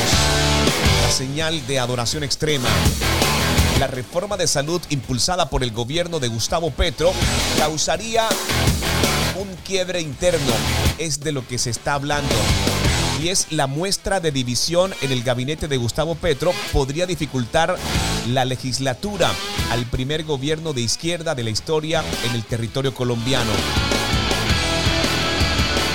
la 1.03 1.11
señal 1.13 1.65
de 1.69 1.79
adoración 1.79 2.25
extrema. 2.25 2.69
La 3.79 3.87
reforma 3.87 4.37
de 4.37 4.49
salud 4.49 4.83
impulsada 4.91 5.49
por 5.49 5.63
el 5.63 5.71
gobierno 5.71 6.19
de 6.19 6.27
Gustavo 6.27 6.73
Petro 6.73 7.13
causaría 7.59 8.29
un 9.37 9.49
quiebre 9.65 10.01
interno. 10.01 10.53
Es 10.99 11.21
de 11.21 11.31
lo 11.31 11.47
que 11.47 11.59
se 11.59 11.71
está 11.71 11.95
hablando 11.95 12.35
y 13.23 13.29
es 13.29 13.47
la 13.51 13.67
muestra 13.67 14.21
de 14.21 14.33
división 14.33 14.95
en 15.01 15.13
el 15.13 15.23
gabinete 15.23 15.69
de 15.69 15.77
Gustavo 15.77 16.15
Petro 16.15 16.53
podría 16.73 17.07
dificultar 17.07 17.77
la 18.29 18.45
legislatura 18.45 19.31
al 19.71 19.85
primer 19.87 20.25
gobierno 20.25 20.73
de 20.73 20.83
izquierda 20.83 21.35
de 21.35 21.45
la 21.45 21.51
historia 21.51 22.03
en 22.25 22.35
el 22.35 22.45
territorio 22.45 22.95
colombiano. 22.95 23.51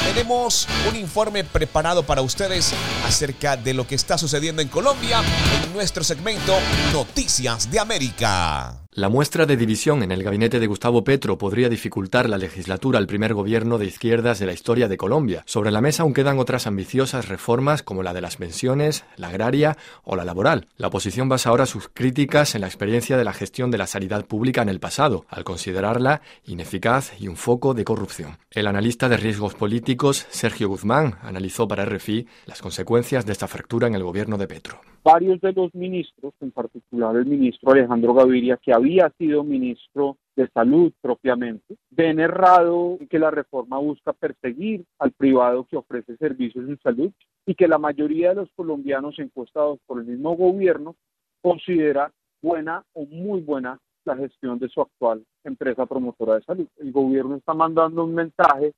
Tenemos 0.05 0.67
un 0.89 0.95
informe 0.95 1.43
preparado 1.43 2.03
para 2.03 2.21
ustedes 2.21 2.73
acerca 3.05 3.57
de 3.57 3.73
lo 3.73 3.87
que 3.87 3.95
está 3.95 4.17
sucediendo 4.17 4.61
en 4.61 4.67
Colombia 4.67 5.21
en 5.63 5.73
nuestro 5.73 6.03
segmento 6.03 6.55
Noticias 6.91 7.71
de 7.71 7.79
América. 7.79 8.82
La 8.95 9.09
muestra 9.09 9.47
de 9.47 9.57
división 9.57 10.03
en 10.03 10.11
el 10.11 10.21
gabinete 10.21 10.59
de 10.59 10.67
Gustavo 10.67 11.03
Petro 11.03 11.35
podría 11.39 11.67
dificultar 11.67 12.29
la 12.29 12.37
legislatura 12.37 12.99
al 12.99 13.07
primer 13.07 13.33
gobierno 13.33 13.79
de 13.79 13.87
izquierdas 13.87 14.37
de 14.37 14.45
la 14.45 14.53
historia 14.53 14.87
de 14.87 14.97
Colombia. 14.97 15.41
Sobre 15.47 15.71
la 15.71 15.81
mesa 15.81 16.03
aún 16.03 16.13
quedan 16.13 16.37
otras 16.37 16.67
ambiciosas 16.67 17.27
reformas 17.27 17.81
como 17.81 18.03
la 18.03 18.13
de 18.13 18.21
las 18.21 18.37
pensiones, 18.37 19.03
la 19.17 19.29
agraria 19.29 19.77
o 20.03 20.15
la 20.15 20.25
laboral. 20.25 20.67
La 20.77 20.89
oposición 20.89 21.27
basa 21.27 21.49
ahora 21.49 21.65
sus 21.65 21.89
críticas 21.89 22.53
en 22.53 22.61
la 22.61 22.67
experiencia 22.67 23.17
de 23.17 23.23
la 23.23 23.33
gestión 23.33 23.71
de 23.71 23.79
la 23.79 23.87
sanidad 23.87 24.27
pública 24.27 24.61
en 24.61 24.69
el 24.69 24.79
pasado, 24.79 25.25
al 25.27 25.43
considerarla 25.43 26.21
ineficaz 26.45 27.13
y 27.19 27.29
un 27.29 27.35
foco 27.35 27.73
de 27.73 27.85
corrupción. 27.85 28.37
El 28.51 28.67
analista 28.67 29.09
de 29.09 29.17
riesgos 29.17 29.55
políticos, 29.55 30.27
Sergio 30.29 30.67
Guzmán, 30.67 31.17
analizó 31.23 31.67
para 31.67 31.83
RFI 31.83 32.27
las 32.45 32.61
consecuencias 32.61 33.25
de 33.25 33.31
esta 33.31 33.47
fractura 33.47 33.87
en 33.87 33.95
el 33.95 34.03
gobierno 34.03 34.37
de 34.37 34.45
Petro 34.45 34.92
varios 35.03 35.41
de 35.41 35.51
los 35.51 35.73
ministros, 35.75 36.33
en 36.39 36.51
particular 36.51 37.15
el 37.15 37.25
ministro 37.25 37.71
Alejandro 37.71 38.13
Gaviria, 38.13 38.57
que 38.57 38.73
había 38.73 39.11
sido 39.17 39.43
ministro 39.43 40.17
de 40.35 40.47
salud 40.49 40.91
propiamente, 41.01 41.75
ven 41.91 42.19
errado 42.19 42.97
que 43.09 43.19
la 43.19 43.29
reforma 43.29 43.77
busca 43.77 44.13
perseguir 44.13 44.85
al 44.99 45.11
privado 45.11 45.65
que 45.65 45.77
ofrece 45.77 46.17
servicios 46.17 46.67
de 46.67 46.77
salud 46.77 47.11
y 47.45 47.55
que 47.55 47.67
la 47.67 47.77
mayoría 47.77 48.29
de 48.29 48.35
los 48.35 48.49
colombianos 48.55 49.19
encuestados 49.19 49.79
por 49.85 49.99
el 49.99 50.05
mismo 50.05 50.35
gobierno 50.35 50.95
considera 51.41 52.11
buena 52.41 52.83
o 52.93 53.05
muy 53.05 53.41
buena 53.41 53.79
la 54.05 54.15
gestión 54.15 54.59
de 54.59 54.69
su 54.69 54.81
actual 54.81 55.23
empresa 55.43 55.85
promotora 55.85 56.35
de 56.35 56.43
salud. 56.43 56.67
El 56.77 56.91
gobierno 56.91 57.35
está 57.35 57.53
mandando 57.53 58.03
un 58.03 58.15
mensaje 58.15 58.73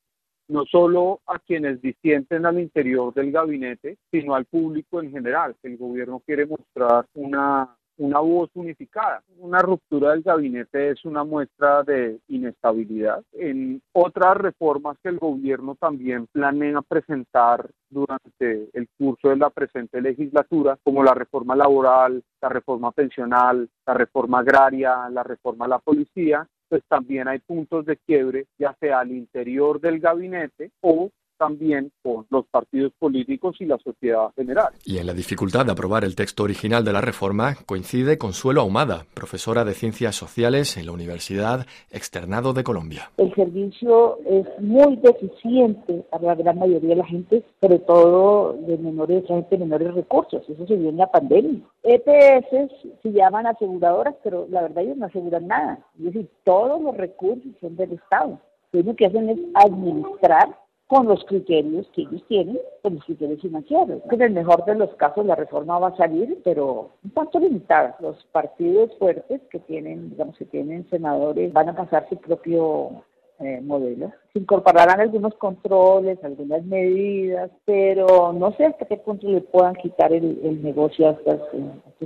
no 0.48 0.66
solo 0.66 1.22
a 1.28 1.40
quienes 1.40 1.82
disienten 1.82 2.46
al 2.46 2.60
interior 2.60 3.14
del 3.14 3.32
gabinete, 3.32 3.98
sino 4.12 4.36
al 4.36 4.46
público 4.46 5.02
en 5.02 5.12
general. 5.12 5.56
El 5.64 5.78
gobierno 5.78 6.22
quiere 6.26 6.46
mostrar 6.46 7.06
una, 7.14 7.76
una 7.98 8.20
voz 8.20 8.50
unificada. 8.54 9.24
Una 9.38 9.60
ruptura 9.60 10.12
del 10.12 10.22
gabinete 10.22 10.92
es 10.92 11.06
una 11.06 11.24
muestra 11.24 11.84
de 11.84 12.20
inestabilidad. 12.28 13.24
En 13.34 13.82
otras 13.94 14.38
reformas 14.38 14.98
que 15.02 15.10
el 15.10 15.18
gobierno 15.18 15.76
también 15.76 16.28
planea 16.28 16.82
presentar 16.82 17.70
durante 17.90 18.70
el 18.74 18.88
curso 18.98 19.30
de 19.30 19.38
la 19.38 19.50
presente 19.50 20.02
legislatura, 20.02 20.78
como 20.84 21.04
la 21.04 21.14
reforma 21.14 21.56
laboral, 21.56 22.22
la 22.42 22.50
reforma 22.50 22.92
pensional, 22.92 23.70
la 23.86 23.94
reforma 23.94 24.40
agraria, 24.40 25.10
la 25.10 25.24
reforma 25.24 25.66
a 25.66 25.70
la 25.70 25.80
policía, 25.80 26.48
pues 26.70 26.84
también 26.88 27.28
hay 27.28 27.40
puntos 27.40 27.86
de 27.86 27.98
quiebre, 27.98 28.48
ya 28.58 28.76
sea 28.80 29.00
al 29.00 29.12
interior 29.12 29.80
del 29.80 30.00
gabinete 30.00 30.72
o 30.82 31.12
también 31.38 31.92
con 32.02 32.26
los 32.30 32.46
partidos 32.48 32.92
políticos 33.00 33.56
y 33.60 33.66
la 33.66 33.78
sociedad 33.78 34.32
general. 34.36 34.70
Y 34.86 34.98
en 34.98 35.08
la 35.08 35.14
dificultad 35.14 35.66
de 35.66 35.72
aprobar 35.72 36.04
el 36.04 36.16
texto 36.16 36.44
original 36.44 36.84
de 36.84 36.94
la 36.94 37.02
reforma 37.02 37.56
coincide 37.66 38.18
Consuelo 38.18 38.62
Ahumada, 38.62 39.06
profesora 39.14 39.64
de 39.64 39.74
Ciencias 39.74 40.16
Sociales 40.16 40.78
en 40.78 40.86
la 40.86 40.92
Universidad 40.92 41.66
Externado 41.92 42.54
de 42.54 42.64
Colombia. 42.64 43.12
El 43.18 43.34
servicio 43.34 44.20
es 44.26 44.46
muy 44.60 44.96
deficiente 44.98 46.06
para 46.10 46.24
la 46.24 46.36
gran 46.36 46.60
mayoría 46.60 46.90
de 46.90 46.96
la 46.96 47.06
gente, 47.06 47.44
sobre 47.62 47.80
todo 47.80 48.54
de 48.54 48.78
menores, 48.78 49.26
gente 49.28 49.58
de 49.58 49.66
menores 49.66 49.94
recursos. 49.94 50.44
Eso 50.48 50.68
se 50.68 50.76
vio 50.76 50.90
en 50.90 50.98
la 50.98 51.12
pandemia. 51.12 51.62
EPS 51.84 52.72
se 53.02 53.12
llaman 53.12 53.48
aseguradoras, 53.48 54.16
pero 54.24 54.48
la 54.50 54.64
verdad 54.64 54.84
ellos 54.84 54.98
no 54.98 55.06
aseguran 55.06 55.48
nada. 55.48 55.80
Es 55.98 56.06
decir, 56.06 56.30
todos 56.44 56.82
los 56.82 56.96
recursos 56.96 57.52
son 57.62 57.76
del 57.76 57.94
Estado. 57.94 58.40
Lo 58.72 58.80
único 58.82 58.96
que 58.96 59.06
hacen 59.06 59.30
es 59.30 59.40
administrar 59.54 60.65
con 60.88 61.08
los 61.08 61.24
criterios 61.26 61.88
que 61.94 62.02
ellos 62.02 62.24
tienen, 62.28 62.60
con 62.84 62.96
los 62.96 63.06
criterios 63.06 63.42
financieros. 63.42 64.02
En 64.12 64.22
el 64.22 64.32
mejor 64.32 64.64
de 64.66 64.76
los 64.76 64.94
casos 64.96 65.26
la 65.26 65.36
reforma 65.36 65.80
va 65.80 65.88
a 65.88 65.98
salir, 65.98 66.40
pero 66.44 66.92
un 67.04 67.10
tanto 67.12 67.40
limitada. 67.40 67.96
Los 68.00 68.24
partidos 68.32 68.96
fuertes 69.00 69.42
que 69.50 69.60
tienen, 69.60 70.12
digamos 70.12 70.38
que 70.38 70.46
tienen 70.46 70.88
senadores, 70.90 71.52
van 71.54 71.70
a 71.70 71.76
pasar 71.76 72.08
su 72.10 72.18
propio 72.18 73.04
eh, 73.40 73.60
modelo. 73.62 74.12
Se 74.32 74.40
incorporarán 74.40 75.00
algunos 75.00 75.34
controles, 75.36 76.18
algunas 76.24 76.64
medidas, 76.64 77.52
pero 77.66 78.34
no 78.34 78.54
sé 78.56 78.66
hasta 78.66 78.86
qué 78.86 78.98
punto 78.98 79.28
le 79.28 79.42
puedan 79.42 79.76
quitar 79.76 80.14
el, 80.14 80.62
negocio 80.64 81.10
a 81.10 81.12
estos, 81.12 81.42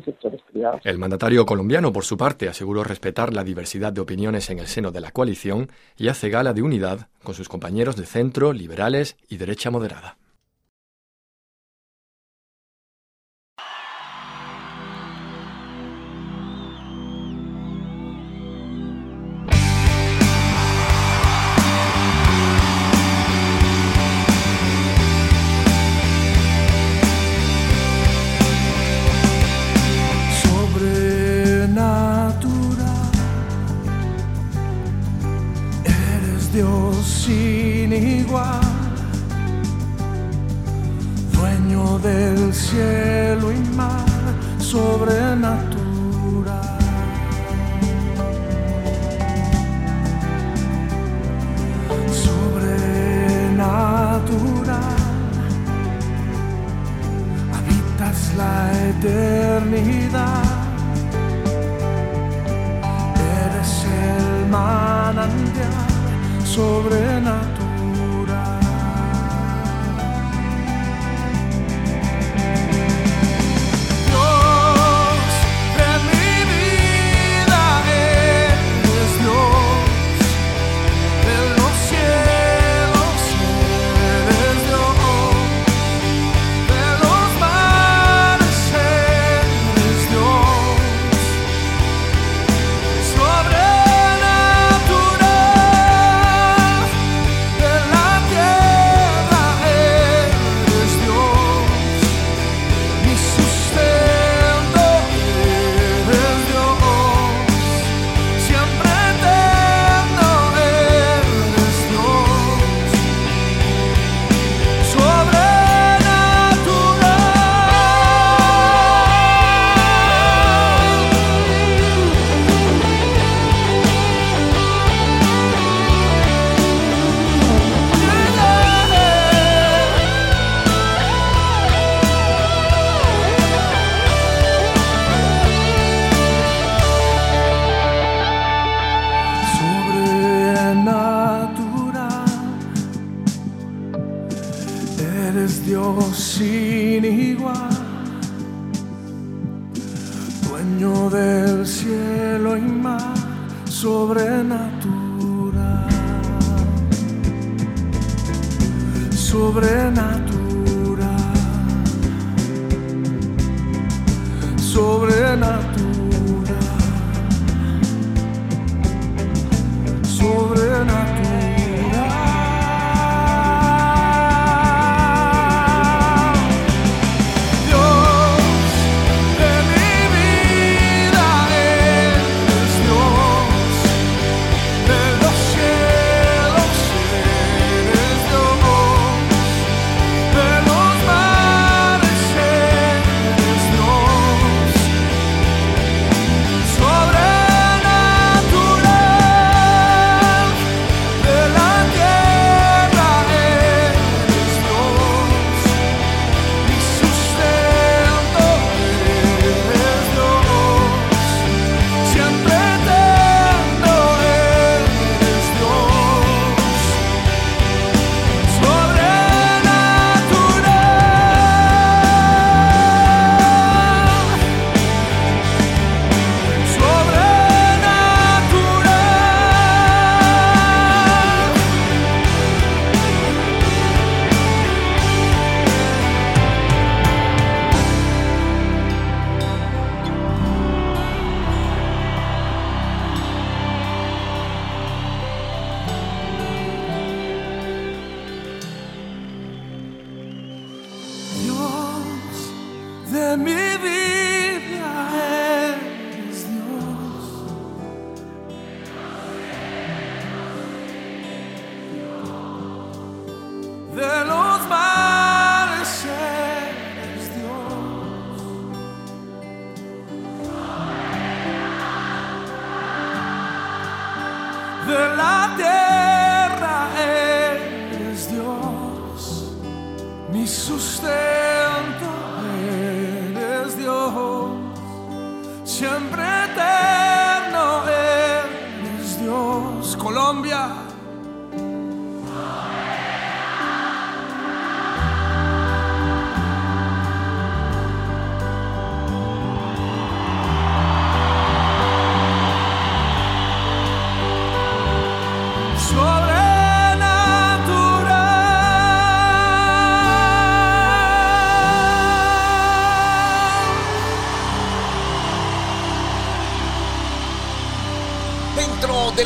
sectores 0.04 0.42
privados. 0.52 0.82
El 0.84 0.98
mandatario 0.98 1.46
colombiano, 1.46 1.92
por 1.92 2.04
su 2.04 2.18
parte, 2.18 2.48
aseguró 2.48 2.84
respetar 2.84 3.34
la 3.34 3.44
diversidad 3.44 3.94
de 3.94 4.02
opiniones 4.02 4.50
en 4.50 4.60
el 4.60 4.68
seno 4.68 4.92
de 4.92 5.02
la 5.02 5.12
coalición 5.12 5.70
y 5.98 6.08
hace 6.08 6.30
gala 6.30 6.54
de 6.54 6.62
unidad 6.62 7.08
con 7.24 7.36
sus 7.36 7.50
compañeros 7.50 7.96
de 7.96 8.06
centro, 8.06 8.54
liberales 8.54 9.18
y 9.30 9.38
derecha 9.38 9.70
moderada. 9.70 10.18
Sin 37.10 37.92
igual, 37.92 38.62
dueño 41.34 41.98
del 42.00 42.54
cielo 42.54 43.52
y 43.52 43.60
mar, 43.76 44.06
sobrenatural. 44.60 45.80
Sobrenatural, 52.24 53.58
habitas 57.58 58.20
la 58.38 58.56
eternidad. 58.90 60.44
Eres 63.46 63.74
el 63.86 64.50
manantial 64.50 65.89
sobrenatural. 66.60 67.40
Dios 67.40 67.49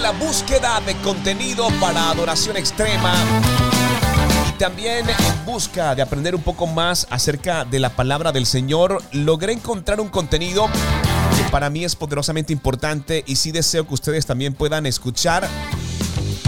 la 0.03 0.11
búsqueda 0.11 0.81
de 0.81 0.95
contenido 0.95 1.69
para 1.79 2.09
adoración 2.09 2.57
extrema 2.57 3.13
y 4.49 4.51
también 4.57 5.09
en 5.09 5.45
busca 5.45 5.95
de 5.95 6.01
aprender 6.01 6.35
un 6.35 6.41
poco 6.41 6.67
más 6.67 7.07
acerca 7.09 7.63
de 7.63 7.79
la 7.79 7.89
palabra 7.95 8.33
del 8.33 8.45
Señor, 8.45 9.01
logré 9.13 9.53
encontrar 9.53 10.01
un 10.01 10.09
contenido 10.09 10.67
que 11.37 11.49
para 11.51 11.69
mí 11.69 11.85
es 11.85 11.95
poderosamente 11.95 12.51
importante 12.51 13.23
y 13.25 13.37
sí 13.37 13.53
deseo 13.53 13.87
que 13.87 13.93
ustedes 13.93 14.25
también 14.25 14.53
puedan 14.55 14.85
escuchar 14.85 15.47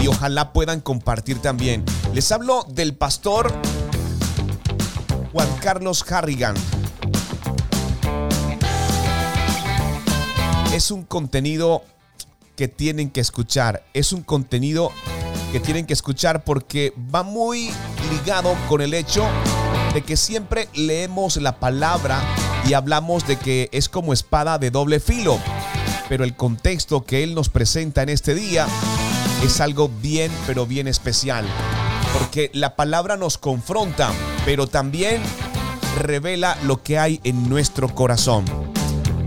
y 0.02 0.06
ojalá 0.06 0.52
puedan 0.52 0.82
compartir 0.82 1.40
también. 1.40 1.82
Les 2.12 2.30
hablo 2.32 2.66
del 2.68 2.94
pastor 2.94 3.50
Juan 5.32 5.48
Carlos 5.62 6.04
Harrigan. 6.12 6.54
Es 10.74 10.90
un 10.90 11.04
contenido 11.04 11.84
que 12.56 12.68
tienen 12.68 13.10
que 13.10 13.20
escuchar. 13.20 13.84
Es 13.94 14.12
un 14.12 14.22
contenido 14.22 14.90
que 15.52 15.60
tienen 15.60 15.86
que 15.86 15.92
escuchar 15.92 16.42
porque 16.42 16.92
va 17.14 17.22
muy 17.22 17.70
ligado 18.10 18.54
con 18.68 18.80
el 18.80 18.94
hecho 18.94 19.24
de 19.94 20.02
que 20.02 20.16
siempre 20.16 20.68
leemos 20.74 21.36
la 21.36 21.60
palabra 21.60 22.20
y 22.66 22.72
hablamos 22.72 23.26
de 23.26 23.36
que 23.36 23.68
es 23.72 23.88
como 23.88 24.12
espada 24.12 24.58
de 24.58 24.70
doble 24.70 24.98
filo. 24.98 25.38
Pero 26.08 26.24
el 26.24 26.34
contexto 26.34 27.04
que 27.04 27.22
él 27.22 27.34
nos 27.34 27.48
presenta 27.48 28.02
en 28.02 28.08
este 28.08 28.34
día 28.34 28.66
es 29.44 29.60
algo 29.60 29.88
bien, 29.88 30.32
pero 30.46 30.66
bien 30.66 30.88
especial. 30.88 31.44
Porque 32.12 32.50
la 32.54 32.76
palabra 32.76 33.16
nos 33.16 33.38
confronta, 33.38 34.10
pero 34.44 34.66
también 34.66 35.20
revela 36.00 36.56
lo 36.64 36.82
que 36.82 36.98
hay 36.98 37.20
en 37.24 37.48
nuestro 37.48 37.94
corazón. 37.94 38.44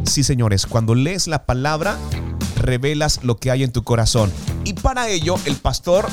Sí, 0.04 0.24
señores, 0.24 0.66
cuando 0.66 0.96
lees 0.96 1.28
la 1.28 1.46
palabra, 1.46 1.98
revelas 2.60 3.24
lo 3.24 3.38
que 3.38 3.52
hay 3.52 3.64
en 3.64 3.72
tu 3.72 3.84
corazón. 3.84 4.32
Y 4.66 4.74
para 4.74 5.10
ello, 5.10 5.36
el 5.46 5.56
pastor 5.56 6.08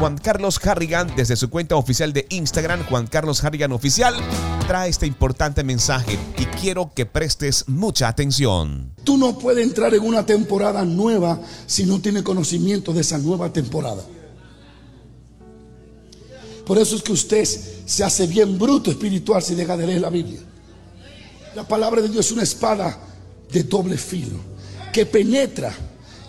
Juan 0.00 0.16
Carlos 0.16 0.58
Harrigan, 0.64 1.12
desde 1.14 1.36
su 1.36 1.50
cuenta 1.50 1.76
oficial 1.76 2.14
de 2.14 2.24
Instagram, 2.30 2.84
Juan 2.86 3.06
Carlos 3.06 3.44
Harrigan 3.44 3.72
Oficial, 3.72 4.14
trae 4.66 4.88
este 4.88 5.06
importante 5.06 5.62
mensaje 5.62 6.18
y 6.38 6.46
quiero 6.46 6.90
que 6.94 7.04
prestes 7.04 7.68
mucha 7.68 8.08
atención. 8.08 8.94
Tú 9.04 9.18
no 9.18 9.38
puedes 9.38 9.62
entrar 9.62 9.92
en 9.94 10.02
una 10.02 10.24
temporada 10.24 10.86
nueva 10.86 11.38
si 11.66 11.84
no 11.84 12.00
tienes 12.00 12.22
conocimiento 12.22 12.94
de 12.94 13.02
esa 13.02 13.18
nueva 13.18 13.52
temporada. 13.52 14.02
Por 16.64 16.78
eso 16.78 16.96
es 16.96 17.02
que 17.02 17.12
usted 17.12 17.44
se 17.44 18.02
hace 18.02 18.26
bien 18.26 18.58
bruto 18.58 18.90
espiritual 18.90 19.42
si 19.42 19.54
deja 19.54 19.76
de 19.76 19.86
leer 19.86 20.00
la 20.00 20.08
Biblia. 20.08 20.40
La 21.54 21.68
palabra 21.68 22.00
de 22.00 22.08
Dios 22.08 22.24
es 22.24 22.32
una 22.32 22.42
espada 22.42 22.98
de 23.52 23.64
doble 23.64 23.98
filo 23.98 24.50
que 24.92 25.06
penetra 25.06 25.74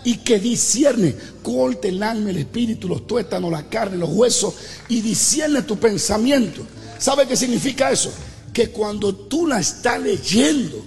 y 0.04 0.18
que 0.18 0.38
discierne, 0.38 1.14
corte 1.42 1.88
el 1.88 2.02
alma, 2.02 2.30
el 2.30 2.38
espíritu, 2.38 2.88
los 2.88 3.06
tuétanos, 3.06 3.50
la 3.50 3.68
carne, 3.68 3.96
los 3.96 4.10
huesos 4.10 4.54
y 4.88 5.00
discierne 5.00 5.62
tu 5.62 5.78
pensamiento. 5.78 6.62
¿Sabe 6.98 7.26
qué 7.26 7.36
significa 7.36 7.90
eso? 7.90 8.12
Que 8.52 8.70
cuando 8.70 9.14
tú 9.14 9.46
la 9.46 9.60
estás 9.60 10.00
leyendo, 10.00 10.84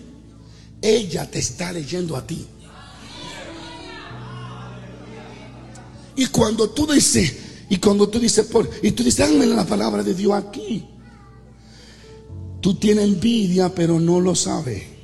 ella 0.81 1.29
te 1.29 1.39
está 1.39 1.71
leyendo 1.71 2.15
a 2.15 2.25
ti. 2.25 2.45
Y 6.17 6.27
cuando 6.27 6.69
tú 6.69 6.87
dices, 6.87 7.33
y 7.69 7.77
cuando 7.77 8.07
tú 8.07 8.19
dices, 8.19 8.45
por, 8.45 8.69
y 8.81 8.91
tú 8.91 9.03
dices, 9.03 9.29
dame 9.29 9.45
la 9.45 9.65
palabra 9.65 10.03
de 10.03 10.13
Dios 10.13 10.33
aquí. 10.33 10.85
Tú 12.61 12.75
tienes 12.75 13.05
envidia, 13.05 13.73
pero 13.73 13.99
no 13.99 14.19
lo 14.19 14.35
sabes. 14.35 14.94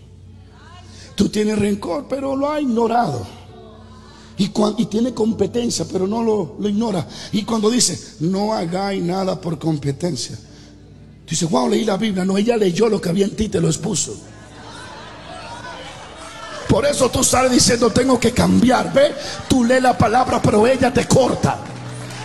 Tú 1.21 1.29
tienes 1.29 1.59
rencor, 1.59 2.07
pero 2.09 2.35
lo 2.35 2.49
has 2.49 2.63
ignorado. 2.63 3.27
Y, 4.39 4.47
tiene 4.87 5.13
competencia, 5.13 5.85
pero 5.85 6.07
no 6.07 6.23
lo, 6.23 6.67
ignora. 6.67 7.07
Y 7.31 7.43
cuando 7.43 7.69
dice, 7.69 8.15
no 8.21 8.55
hagáis 8.55 9.03
nada 9.03 9.39
por 9.39 9.59
competencia. 9.59 10.35
Dice, 11.29 11.45
wow, 11.45 11.69
leí 11.69 11.85
la 11.85 11.97
Biblia. 11.97 12.25
No, 12.25 12.39
ella 12.39 12.57
leyó 12.57 12.89
lo 12.89 12.99
que 12.99 13.09
había 13.09 13.25
en 13.25 13.35
ti, 13.35 13.49
te 13.49 13.61
lo 13.61 13.67
expuso. 13.67 14.15
Por 16.67 16.87
eso 16.87 17.11
tú 17.11 17.23
sales 17.23 17.51
diciendo, 17.51 17.91
tengo 17.91 18.19
que 18.19 18.31
cambiar. 18.31 18.91
Ve, 18.91 19.13
tú 19.47 19.63
lees 19.63 19.83
la 19.83 19.95
palabra, 19.95 20.41
pero 20.41 20.65
ella 20.65 20.91
te 20.91 21.07
corta. 21.07 21.59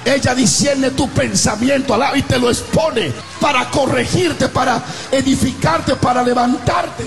Ella 0.06 0.35
discierne 0.35 0.92
tu 0.92 1.06
pensamiento 1.11 1.94
y 2.14 2.22
te 2.22 2.38
lo 2.38 2.48
expone 2.48 3.12
para 3.42 3.70
corregirte, 3.70 4.48
para 4.48 4.82
edificarte, 5.12 5.96
para 5.96 6.22
levantarte. 6.22 7.04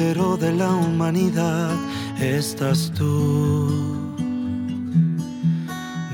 Heteros 0.00 0.40
de 0.40 0.52
la 0.52 0.70
humanidad, 0.70 1.76
estás 2.18 2.90
tú, 2.96 3.68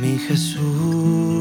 mi 0.00 0.18
Jesús. 0.18 1.35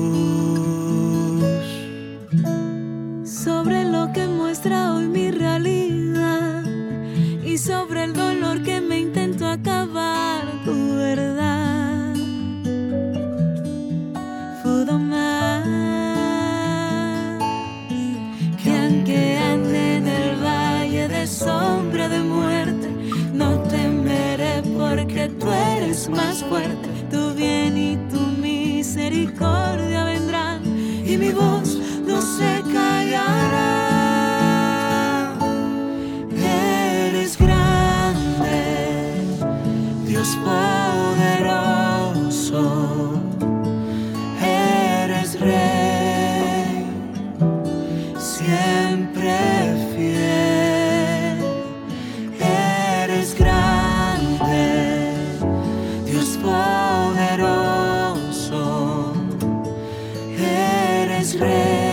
Eres 61.25 61.39
rey, 61.39 61.84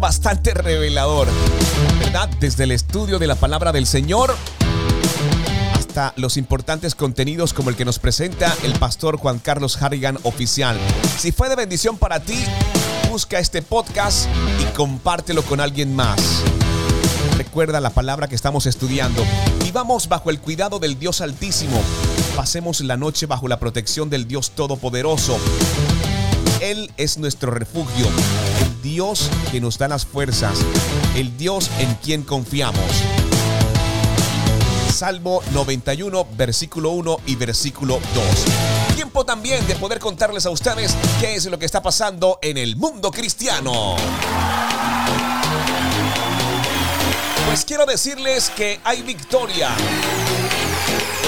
bastante 0.00 0.54
revelador, 0.54 1.28
¿verdad? 2.00 2.28
Desde 2.40 2.64
el 2.64 2.72
estudio 2.72 3.18
de 3.18 3.26
la 3.26 3.34
palabra 3.34 3.70
del 3.70 3.86
Señor 3.86 4.34
hasta 5.74 6.14
los 6.16 6.36
importantes 6.36 6.94
contenidos 6.94 7.52
como 7.52 7.68
el 7.68 7.76
que 7.76 7.84
nos 7.84 7.98
presenta 7.98 8.56
el 8.64 8.72
pastor 8.74 9.18
Juan 9.18 9.38
Carlos 9.38 9.80
Harrigan 9.80 10.18
oficial. 10.22 10.78
Si 11.18 11.32
fue 11.32 11.50
de 11.50 11.56
bendición 11.56 11.98
para 11.98 12.20
ti, 12.20 12.44
busca 13.10 13.38
este 13.38 13.60
podcast 13.60 14.26
y 14.60 14.64
compártelo 14.74 15.42
con 15.42 15.60
alguien 15.60 15.94
más. 15.94 16.42
Recuerda 17.36 17.80
la 17.80 17.90
palabra 17.90 18.26
que 18.26 18.34
estamos 18.34 18.66
estudiando. 18.66 19.22
Vivamos 19.62 20.08
bajo 20.08 20.30
el 20.30 20.40
cuidado 20.40 20.78
del 20.78 20.98
Dios 20.98 21.20
Altísimo. 21.20 21.80
Pasemos 22.36 22.80
la 22.80 22.96
noche 22.96 23.26
bajo 23.26 23.48
la 23.48 23.58
protección 23.58 24.08
del 24.08 24.26
Dios 24.26 24.52
Todopoderoso. 24.52 25.38
Él 26.60 26.90
es 26.96 27.18
nuestro 27.18 27.50
refugio, 27.50 28.06
el 28.60 28.82
Dios 28.82 29.30
que 29.50 29.60
nos 29.60 29.78
da 29.78 29.88
las 29.88 30.06
fuerzas, 30.06 30.58
el 31.16 31.36
Dios 31.36 31.70
en 31.78 31.94
quien 31.96 32.22
confiamos. 32.22 32.84
Salmo 34.94 35.40
91, 35.52 36.26
versículo 36.36 36.90
1 36.90 37.20
y 37.26 37.36
versículo 37.36 38.00
2. 38.14 38.94
Tiempo 38.94 39.24
también 39.24 39.66
de 39.66 39.74
poder 39.76 39.98
contarles 39.98 40.44
a 40.44 40.50
ustedes 40.50 40.94
qué 41.20 41.36
es 41.36 41.46
lo 41.46 41.58
que 41.58 41.64
está 41.64 41.82
pasando 41.82 42.38
en 42.42 42.58
el 42.58 42.76
mundo 42.76 43.10
cristiano. 43.10 43.96
Pues 47.46 47.64
quiero 47.64 47.86
decirles 47.86 48.50
que 48.50 48.78
hay 48.84 49.02
victoria. 49.02 49.70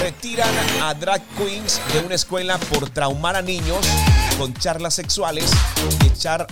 Retiran 0.00 0.54
a 0.82 0.94
drag 0.94 1.22
queens 1.36 1.80
de 1.92 2.00
una 2.00 2.14
escuela 2.14 2.58
por 2.58 2.90
traumar 2.90 3.36
a 3.36 3.42
niños 3.42 3.86
con 4.36 4.52
charlas 4.54 4.94
sexuales 4.94 5.50
y 6.02 6.08
echar 6.08 6.46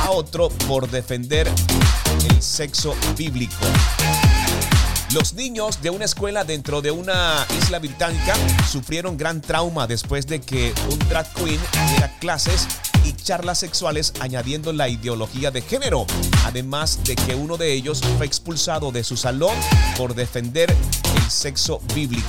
a 0.00 0.10
otro 0.10 0.48
por 0.68 0.90
defender 0.90 1.48
el 2.30 2.42
sexo 2.42 2.94
bíblico. 3.16 3.54
Los 5.12 5.34
niños 5.34 5.80
de 5.80 5.90
una 5.90 6.06
escuela 6.06 6.44
dentro 6.44 6.82
de 6.82 6.90
una 6.90 7.46
isla 7.62 7.78
británica 7.78 8.34
sufrieron 8.68 9.16
gran 9.16 9.40
trauma 9.40 9.86
después 9.86 10.26
de 10.26 10.40
que 10.40 10.74
un 10.90 10.98
drag 11.08 11.32
queen 11.34 11.60
diera 11.90 12.12
clases 12.18 12.66
y 13.04 13.12
charlas 13.12 13.58
sexuales 13.58 14.12
añadiendo 14.20 14.72
la 14.72 14.88
ideología 14.88 15.50
de 15.50 15.62
género, 15.62 16.06
además 16.44 16.98
de 17.04 17.14
que 17.14 17.34
uno 17.34 17.56
de 17.56 17.72
ellos 17.72 18.00
fue 18.16 18.26
expulsado 18.26 18.90
de 18.90 19.04
su 19.04 19.16
salón 19.16 19.54
por 19.96 20.14
defender 20.14 20.74
el 21.16 21.30
sexo 21.30 21.80
bíblico. 21.94 22.28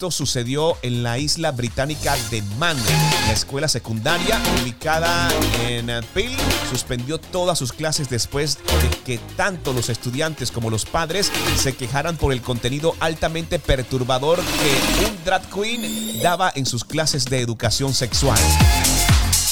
Esto 0.00 0.10
sucedió 0.10 0.78
en 0.80 1.02
la 1.02 1.18
isla 1.18 1.50
británica 1.52 2.16
de 2.30 2.40
Man. 2.58 2.78
La 3.26 3.34
escuela 3.34 3.68
secundaria, 3.68 4.40
ubicada 4.62 5.28
en 5.68 5.90
Peel, 6.14 6.34
suspendió 6.70 7.20
todas 7.20 7.58
sus 7.58 7.74
clases 7.74 8.08
después 8.08 8.56
de 8.56 8.88
que 9.04 9.18
tanto 9.36 9.74
los 9.74 9.90
estudiantes 9.90 10.52
como 10.52 10.70
los 10.70 10.86
padres 10.86 11.30
se 11.58 11.76
quejaran 11.76 12.16
por 12.16 12.32
el 12.32 12.40
contenido 12.40 12.94
altamente 12.98 13.58
perturbador 13.58 14.38
que 14.40 15.04
un 15.04 15.22
drag 15.22 15.42
queen 15.50 16.22
daba 16.22 16.50
en 16.54 16.64
sus 16.64 16.82
clases 16.82 17.26
de 17.26 17.42
educación 17.42 17.92
sexual. 17.92 18.40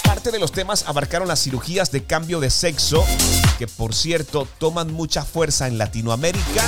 Parte 0.02 0.30
de 0.30 0.38
los 0.38 0.52
temas 0.52 0.84
abarcaron 0.86 1.28
las 1.28 1.42
cirugías 1.42 1.92
de 1.92 2.04
cambio 2.04 2.40
de 2.40 2.48
sexo, 2.48 3.04
que 3.58 3.66
por 3.66 3.94
cierto 3.94 4.48
toman 4.56 4.94
mucha 4.94 5.26
fuerza 5.26 5.66
en 5.68 5.76
Latinoamérica 5.76 6.64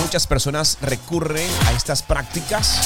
muchas 0.00 0.26
personas 0.26 0.78
recurren 0.80 1.48
a 1.66 1.72
estas 1.72 2.02
prácticas. 2.02 2.80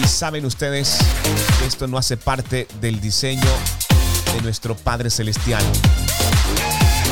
Y 0.00 0.06
saben 0.06 0.44
ustedes 0.44 0.98
que 1.58 1.66
esto 1.66 1.86
no 1.86 1.98
hace 1.98 2.16
parte 2.16 2.68
del 2.80 3.00
diseño 3.00 3.50
de 4.34 4.42
nuestro 4.42 4.76
Padre 4.76 5.10
Celestial. 5.10 5.62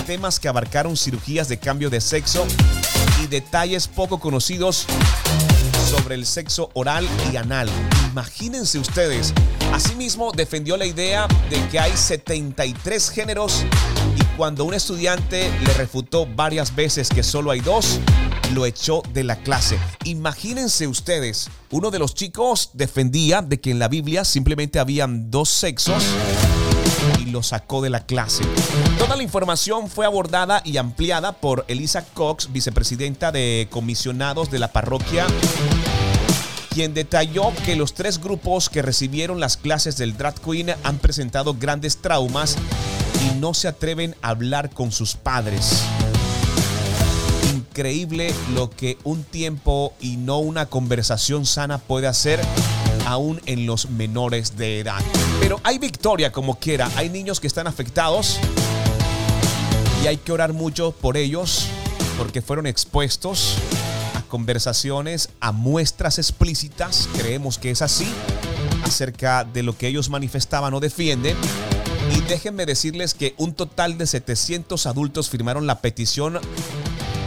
Temas 0.07 0.39
que 0.39 0.49
abarcaron 0.49 0.97
cirugías 0.97 1.49
de 1.49 1.59
cambio 1.59 1.91
de 1.91 2.01
sexo 2.01 2.47
y 3.23 3.27
detalles 3.27 3.89
poco 3.89 4.21
conocidos 4.21 4.87
sobre 5.91 6.15
el 6.15 6.27
sexo 6.27 6.71
oral 6.75 7.09
y 7.33 7.37
anal. 7.37 7.69
Imagínense 8.11 8.79
ustedes. 8.79 9.33
Asimismo, 9.73 10.33
defendió 10.33 10.77
la 10.77 10.87
idea 10.87 11.27
de 11.51 11.61
que 11.69 11.81
hay 11.81 11.97
73 11.97 13.11
géneros 13.11 13.65
y 14.17 14.26
cuando 14.37 14.65
un 14.65 14.75
estudiante 14.75 15.51
le 15.65 15.73
refutó 15.75 16.27
varias 16.27 16.75
veces 16.75 17.09
que 17.09 17.23
solo 17.23 17.51
hay 17.51 17.61
dos, 17.61 17.99
lo 18.53 18.67
echó 18.67 19.03
de 19.13 19.25
la 19.25 19.37
clase. 19.37 19.79
Imagínense 20.05 20.87
ustedes, 20.87 21.49
uno 21.71 21.91
de 21.91 21.99
los 21.99 22.15
chicos 22.15 22.71
defendía 22.75 23.41
de 23.41 23.61
que 23.61 23.71
en 23.71 23.79
la 23.79 23.89
Biblia 23.89 24.25
simplemente 24.25 24.79
habían 24.79 25.31
dos 25.31 25.49
sexos 25.49 26.03
y 27.21 27.31
lo 27.31 27.43
sacó 27.43 27.81
de 27.81 27.91
la 27.91 28.05
clase. 28.05 28.45
Toda 28.99 29.17
la 29.17 29.23
información 29.23 29.89
fue 29.89 30.05
abordada 30.05 30.61
y 30.65 30.77
ampliada 30.77 31.33
por 31.33 31.65
Elisa 31.69 32.05
Cox, 32.05 32.53
vicepresidenta 32.53 33.33
de 33.33 33.69
comisionados 33.71 34.51
de 34.51 34.59
la 34.59 34.73
parroquia 34.73 35.27
quien 36.77 36.93
detalló 36.93 37.55
que 37.65 37.75
los 37.75 37.95
tres 37.95 38.21
grupos 38.21 38.69
que 38.69 38.83
recibieron 38.83 39.41
las 39.41 39.57
clases 39.57 39.97
del 39.97 40.15
Drag 40.15 40.39
Queen 40.39 40.75
han 40.85 40.99
presentado 40.99 41.55
grandes 41.55 41.97
traumas 42.03 42.59
y 43.25 43.39
no 43.39 43.55
se 43.55 43.69
atreven 43.69 44.15
a 44.23 44.31
hablar 44.31 44.71
con 44.71 44.93
sus 44.93 45.15
padres. 45.15 45.83
Increíble 47.55 48.35
lo 48.55 48.71
que 48.71 48.99
un 49.05 49.25
tiempo 49.25 49.93
y 50.01 50.17
no 50.17 50.39
una 50.39 50.67
conversación 50.67 51.47
sana 51.47 51.79
puede 51.79 52.07
hacer 52.07 52.41
aún 53.07 53.41
en 53.47 53.67
los 53.67 53.91
menores 53.91 54.57
de 54.57 54.81
edad. 54.81 55.01
Pero 55.41 55.61
hay 55.63 55.79
victoria 55.79 56.33
como 56.33 56.59
quiera, 56.59 56.91
hay 56.97 57.09
niños 57.09 57.41
que 57.41 57.47
están 57.47 57.67
afectados 57.67 58.39
y 60.03 60.07
hay 60.07 60.17
que 60.17 60.33
orar 60.33 60.53
mucho 60.53 60.93
por 60.93 61.17
ellos 61.17 61.67
porque 62.19 62.43
fueron 62.43 62.67
expuestos 62.67 63.57
conversaciones, 64.27 65.31
a 65.41 65.53
muestras 65.53 66.19
explícitas, 66.19 67.09
creemos 67.17 67.59
que 67.59 67.71
es 67.71 67.83
así, 67.83 68.07
acerca 68.85 69.45
de 69.45 69.63
lo 69.63 69.77
que 69.77 69.89
ellos 69.89 70.11
manifestaban 70.11 70.75
o 70.75 70.81
defienden. 70.81 71.37
Y 72.15 72.21
déjenme 72.23 72.67
decirles 72.67 73.15
que 73.15 73.35
un 73.39 73.55
total 73.55 73.99
de 73.99 74.07
700 74.07 74.87
adultos 74.87 75.31
firmaron 75.31 75.67
la 75.67 75.81
petición 75.81 76.39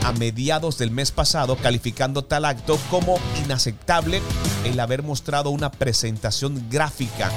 a 0.04 0.12
mediados 0.14 0.78
del 0.78 0.92
mes 0.92 1.12
pasado 1.12 1.58
calificando 1.58 2.24
tal 2.24 2.46
acto 2.46 2.80
como 2.90 3.20
inaceptable 3.44 4.22
el 4.64 4.80
haber 4.80 5.04
mostrado 5.04 5.50
una 5.50 5.72
presentación 5.72 6.68
gráfica 6.70 7.32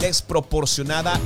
desproporcionada 0.00 1.18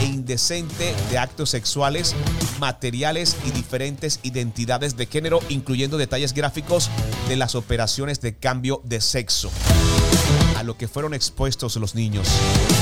e 0.00 0.06
indecente 0.06 0.94
de 1.10 1.18
actos 1.18 1.50
sexuales, 1.50 2.14
materiales 2.58 3.36
y 3.44 3.50
diferentes 3.50 4.20
identidades 4.22 4.96
de 4.96 5.06
género, 5.06 5.40
incluyendo 5.48 5.98
detalles 5.98 6.32
gráficos 6.32 6.90
de 7.28 7.36
las 7.36 7.54
operaciones 7.54 8.20
de 8.20 8.36
cambio 8.36 8.80
de 8.84 9.00
sexo 9.00 9.50
lo 10.64 10.76
que 10.76 10.88
fueron 10.88 11.14
expuestos 11.14 11.76
los 11.76 11.94
niños. 11.94 12.26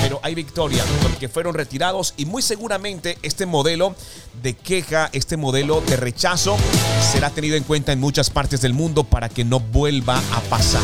Pero 0.03 0.21
hay 0.23 0.35
victoria 0.35 0.85
porque 1.03 1.29
fueron 1.29 1.55
retirados 1.55 2.15
y 2.17 2.27
muy 2.27 2.43
seguramente 2.43 3.19
este 3.23 3.47
modelo 3.47 3.95
de 4.43 4.55
queja, 4.55 5.11
este 5.13 5.37
modelo 5.37 5.81
de 5.81 5.97
rechazo 5.97 6.57
será 7.13 7.31
tenido 7.31 7.57
en 7.57 7.65
cuenta 7.65 7.93
en 7.93 8.01
muchas 8.01 8.31
partes 8.31 8.61
del 8.61 8.75
mundo 8.75 9.05
para 9.05 9.29
que 9.29 9.45
no 9.45 9.61
vuelva 9.61 10.19
a 10.19 10.41
pasar. 10.49 10.83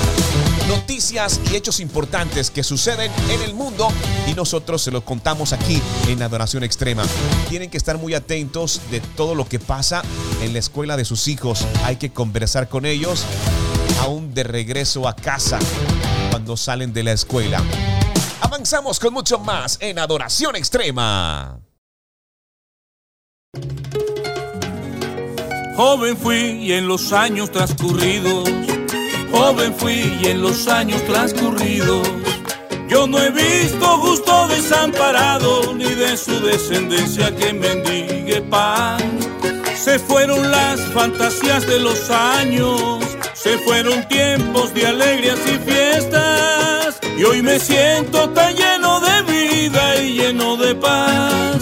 Noticias 0.69 1.41
y 1.51 1.57
hechos 1.57 1.81
importantes 1.81 2.51
que 2.51 2.63
suceden 2.63 3.11
en 3.31 3.43
el 3.43 3.55
mundo 3.55 3.89
y 4.27 4.35
nosotros 4.35 4.83
se 4.83 4.91
los 4.91 5.03
contamos 5.03 5.53
aquí 5.53 5.81
en 6.09 6.23
Adoración 6.23 6.63
Extrema. 6.63 7.05
Tienen 7.49 7.71
que 7.71 7.79
estar 7.79 7.99
muy 7.99 8.15
atentos 8.15 8.81
de 8.91 9.01
todo 9.01 9.35
lo 9.35 9.49
que 9.49 9.59
pasa 9.59 10.03
en 10.43 10.53
la 10.53 10.59
escuela 10.59 10.97
de 10.97 11.05
sus 11.05 11.29
hijos. 11.29 11.67
Hay 11.85 11.97
que 11.97 12.11
conversar 12.11 12.69
con 12.69 12.87
ellos 12.87 13.25
aún 14.01 14.35
de 14.35 14.45
regreso 14.45 15.09
a 15.09 15.17
casa 15.17 15.59
salen 16.57 16.93
de 16.93 17.03
la 17.03 17.13
escuela. 17.13 17.63
Avanzamos 18.41 18.99
con 18.99 19.13
mucho 19.13 19.39
más 19.39 19.79
en 19.81 19.99
Adoración 19.99 20.57
Extrema. 20.57 21.61
Joven 25.77 26.17
fui 26.17 26.35
y 26.35 26.73
en 26.73 26.89
los 26.89 27.13
años 27.13 27.53
transcurridos, 27.53 28.49
joven 29.31 29.73
fui 29.73 30.19
y 30.21 30.27
en 30.27 30.43
los 30.43 30.67
años 30.67 31.01
transcurridos, 31.05 32.03
yo 32.89 33.07
no 33.07 33.17
he 33.19 33.31
visto 33.31 33.99
gusto 34.01 34.49
desamparado 34.49 35.73
ni 35.75 35.85
de 35.85 36.17
su 36.17 36.41
descendencia 36.41 37.33
que 37.37 37.53
mendigue 37.53 38.43
pan. 38.43 38.99
Se 39.77 40.01
fueron 40.01 40.51
las 40.51 40.81
fantasías 40.93 41.65
de 41.65 41.79
los 41.79 42.11
años, 42.11 42.99
se 43.35 43.59
fueron 43.59 44.07
tiempos 44.09 44.75
de 44.75 44.87
alegrías 44.87 45.39
y 45.47 45.59
fiestas, 45.59 46.38
y 47.19 47.25
hoy 47.25 47.43
me 47.43 47.59
siento 47.59 48.31
tan 48.31 48.55
lleno 48.55 49.01
de 49.01 49.23
vida 49.23 50.03
y 50.03 50.13
lleno 50.15 50.57
de 50.57 50.75
paz. 50.77 51.57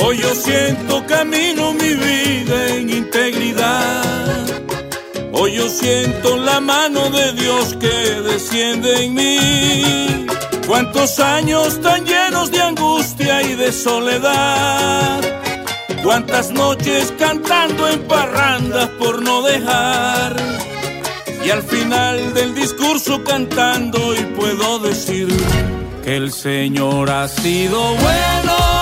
Hoy 0.00 0.18
yo 0.18 0.32
siento 0.34 1.04
camino 1.06 1.72
mi 1.72 1.94
vida 1.94 2.68
en 2.68 2.88
integridad. 2.88 4.04
Hoy 5.32 5.54
yo 5.56 5.68
siento 5.68 6.36
la 6.36 6.60
mano 6.60 7.10
de 7.10 7.32
Dios 7.32 7.74
que 7.80 8.20
desciende 8.22 9.04
en 9.04 9.14
mí. 9.14 10.26
Cuántos 10.68 11.18
años 11.18 11.80
tan 11.80 12.04
llenos 12.06 12.52
de 12.52 12.60
angustia 12.60 13.42
y 13.42 13.54
de 13.56 13.72
soledad. 13.72 15.20
Cuántas 16.04 16.52
noches 16.52 17.12
cantando 17.18 17.88
en 17.88 18.00
parrandas 18.04 18.88
por 19.00 19.20
no 19.20 19.42
dejar. 19.42 20.36
Y 21.44 21.50
al 21.50 21.62
final 21.62 22.32
del 22.32 22.54
discurso 22.54 23.22
cantando 23.22 24.14
y 24.14 24.22
puedo 24.34 24.78
decir 24.78 25.28
que 26.02 26.16
el 26.16 26.32
Señor 26.32 27.10
ha 27.10 27.28
sido 27.28 27.94
bueno, 27.96 28.73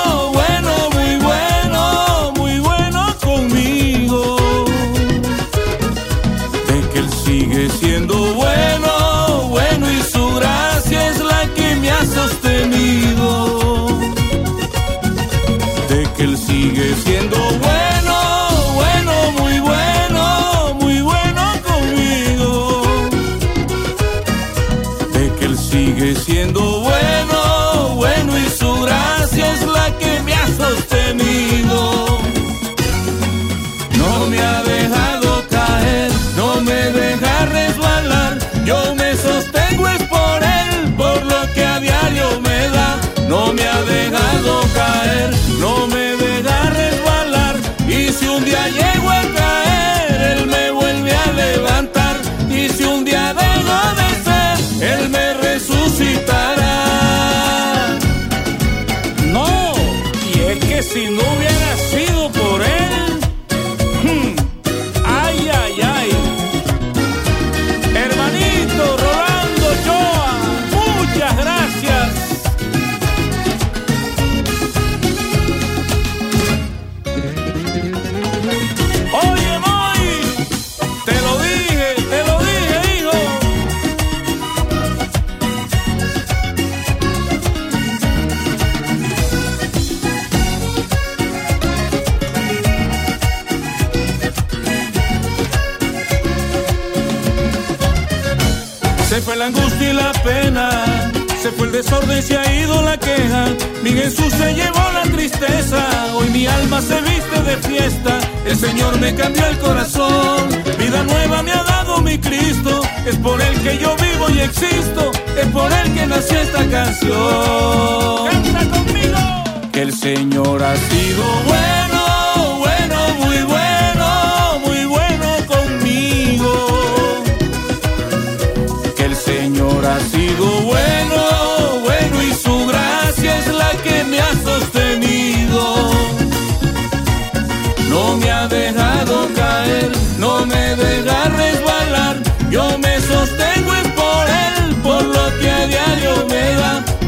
se 106.83 107.01
viste 107.01 107.43
de 107.43 107.57
fiesta. 107.68 108.18
El 108.45 108.57
Señor 108.57 108.99
me 109.01 109.14
cambió 109.14 109.47
el 109.47 109.59
corazón, 109.59 110.49
vida 110.78 111.03
nueva 111.05 111.43
me 111.43 111.53
ha 111.53 111.62
dado 111.62 112.01
mi 112.03 112.18
Cristo. 112.18 112.83
Es 113.07 113.16
por 113.16 113.41
Él 113.41 113.55
que 113.62 113.78
yo 113.78 113.97
vivo 113.97 114.28
y 114.30 114.41
existo, 114.41 115.11
es 115.41 115.47
por 115.49 115.72
Él 115.72 115.93
que 115.95 116.07
nació 116.07 116.39
esta 116.41 116.64
canción. 116.68 118.28
Canta 118.30 118.76
conmigo. 118.76 119.70
Que 119.72 119.83
el 119.83 119.95
Señor 119.95 120.62
ha 120.62 120.76
sido 120.76 121.24
bueno, 121.47 121.82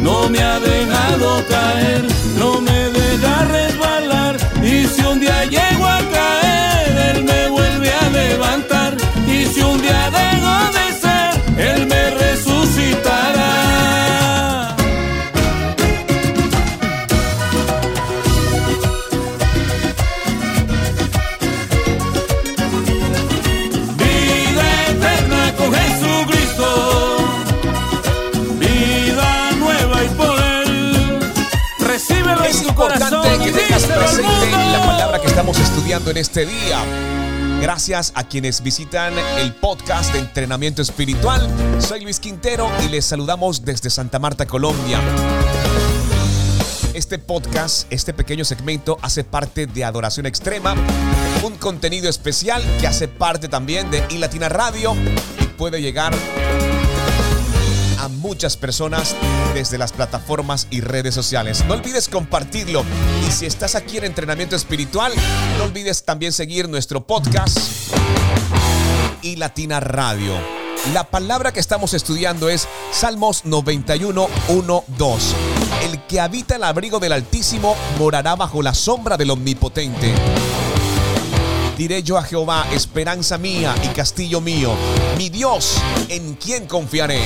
No 0.04 0.28
me 0.28 0.38
ha 0.38 0.60
dejado 0.60 1.42
caer, 1.48 2.04
Recíbelo 31.94 32.42
Es 32.42 32.60
en 32.60 32.66
tu 32.66 32.74
corazón. 32.74 33.24
importante 33.24 33.44
que 33.44 33.52
tengas 33.52 33.84
presente 33.84 34.50
la 34.50 34.84
palabra 34.84 35.20
que 35.20 35.28
estamos 35.28 35.56
estudiando 35.60 36.10
en 36.10 36.16
este 36.16 36.44
día. 36.44 36.80
Gracias 37.60 38.10
a 38.16 38.24
quienes 38.24 38.64
visitan 38.64 39.14
el 39.38 39.54
podcast 39.54 40.12
de 40.12 40.18
entrenamiento 40.18 40.82
espiritual. 40.82 41.48
Soy 41.78 42.00
Luis 42.00 42.18
Quintero 42.18 42.68
y 42.84 42.88
les 42.88 43.04
saludamos 43.04 43.64
desde 43.64 43.90
Santa 43.90 44.18
Marta, 44.18 44.44
Colombia. 44.44 44.98
Este 46.94 47.20
podcast, 47.20 47.86
este 47.92 48.12
pequeño 48.12 48.44
segmento, 48.44 48.98
hace 49.00 49.22
parte 49.22 49.68
de 49.68 49.84
Adoración 49.84 50.26
Extrema, 50.26 50.74
un 51.44 51.54
contenido 51.58 52.10
especial 52.10 52.60
que 52.80 52.88
hace 52.88 53.06
parte 53.06 53.46
también 53.46 53.88
de 53.92 54.04
iLatina 54.10 54.48
Radio 54.48 54.96
y 55.40 55.44
puede 55.44 55.80
llegar 55.80 56.12
muchas 58.24 58.56
personas 58.56 59.14
desde 59.52 59.76
las 59.76 59.92
plataformas 59.92 60.66
y 60.70 60.80
redes 60.80 61.14
sociales. 61.14 61.62
No 61.66 61.74
olvides 61.74 62.08
compartirlo 62.08 62.82
y 63.28 63.30
si 63.30 63.44
estás 63.44 63.74
aquí 63.74 63.98
en 63.98 64.04
entrenamiento 64.04 64.56
espiritual, 64.56 65.12
no 65.58 65.64
olvides 65.64 66.04
también 66.04 66.32
seguir 66.32 66.66
nuestro 66.66 67.06
podcast 67.06 67.58
y 69.20 69.36
Latina 69.36 69.78
Radio. 69.78 70.32
La 70.94 71.04
palabra 71.04 71.52
que 71.52 71.60
estamos 71.60 71.92
estudiando 71.92 72.48
es 72.48 72.66
Salmos 72.92 73.44
91, 73.44 74.26
1, 74.48 74.84
2. 74.96 75.34
El 75.82 76.00
que 76.06 76.18
habita 76.18 76.56
el 76.56 76.64
abrigo 76.64 77.00
del 77.00 77.12
Altísimo 77.12 77.76
morará 77.98 78.36
bajo 78.36 78.62
la 78.62 78.72
sombra 78.72 79.18
del 79.18 79.32
Omnipotente. 79.32 80.14
Diré 81.76 82.02
yo 82.02 82.16
a 82.16 82.22
Jehová, 82.22 82.66
esperanza 82.72 83.36
mía 83.36 83.74
y 83.82 83.88
castillo 83.88 84.40
mío, 84.40 84.72
mi 85.18 85.28
Dios, 85.28 85.76
en 86.08 86.36
quien 86.36 86.66
confiaré. 86.66 87.20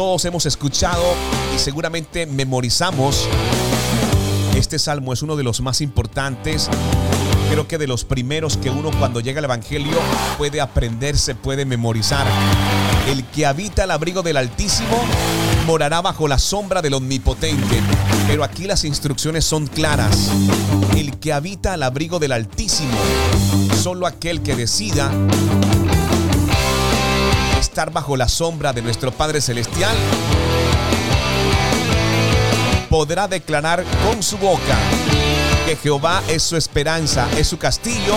Todos 0.00 0.24
hemos 0.24 0.46
escuchado 0.46 1.04
y 1.54 1.58
seguramente 1.58 2.24
memorizamos. 2.24 3.28
Este 4.56 4.78
salmo 4.78 5.12
es 5.12 5.20
uno 5.20 5.36
de 5.36 5.42
los 5.42 5.60
más 5.60 5.82
importantes. 5.82 6.70
Creo 7.50 7.68
que 7.68 7.76
de 7.76 7.86
los 7.86 8.06
primeros 8.06 8.56
que 8.56 8.70
uno 8.70 8.92
cuando 8.98 9.20
llega 9.20 9.40
al 9.40 9.44
Evangelio 9.44 9.98
puede 10.38 10.62
aprender, 10.62 11.18
se 11.18 11.34
puede 11.34 11.66
memorizar. 11.66 12.26
El 13.10 13.26
que 13.26 13.44
habita 13.44 13.84
el 13.84 13.90
abrigo 13.90 14.22
del 14.22 14.38
Altísimo 14.38 15.04
morará 15.66 16.00
bajo 16.00 16.28
la 16.28 16.38
sombra 16.38 16.80
del 16.80 16.94
Omnipotente. 16.94 17.82
Pero 18.26 18.42
aquí 18.42 18.64
las 18.64 18.84
instrucciones 18.84 19.44
son 19.44 19.66
claras. 19.66 20.30
El 20.96 21.18
que 21.18 21.34
habita 21.34 21.74
al 21.74 21.82
abrigo 21.82 22.18
del 22.18 22.32
Altísimo, 22.32 22.96
solo 23.82 24.06
aquel 24.06 24.40
que 24.40 24.56
decida 24.56 25.12
estar 27.70 27.92
bajo 27.92 28.16
la 28.16 28.26
sombra 28.26 28.72
de 28.72 28.82
nuestro 28.82 29.12
Padre 29.12 29.40
Celestial, 29.40 29.96
podrá 32.88 33.28
declarar 33.28 33.84
con 34.04 34.24
su 34.24 34.38
boca 34.38 34.76
que 35.64 35.76
Jehová 35.76 36.20
es 36.26 36.42
su 36.42 36.56
esperanza, 36.56 37.28
es 37.38 37.46
su 37.46 37.58
castillo 37.58 38.16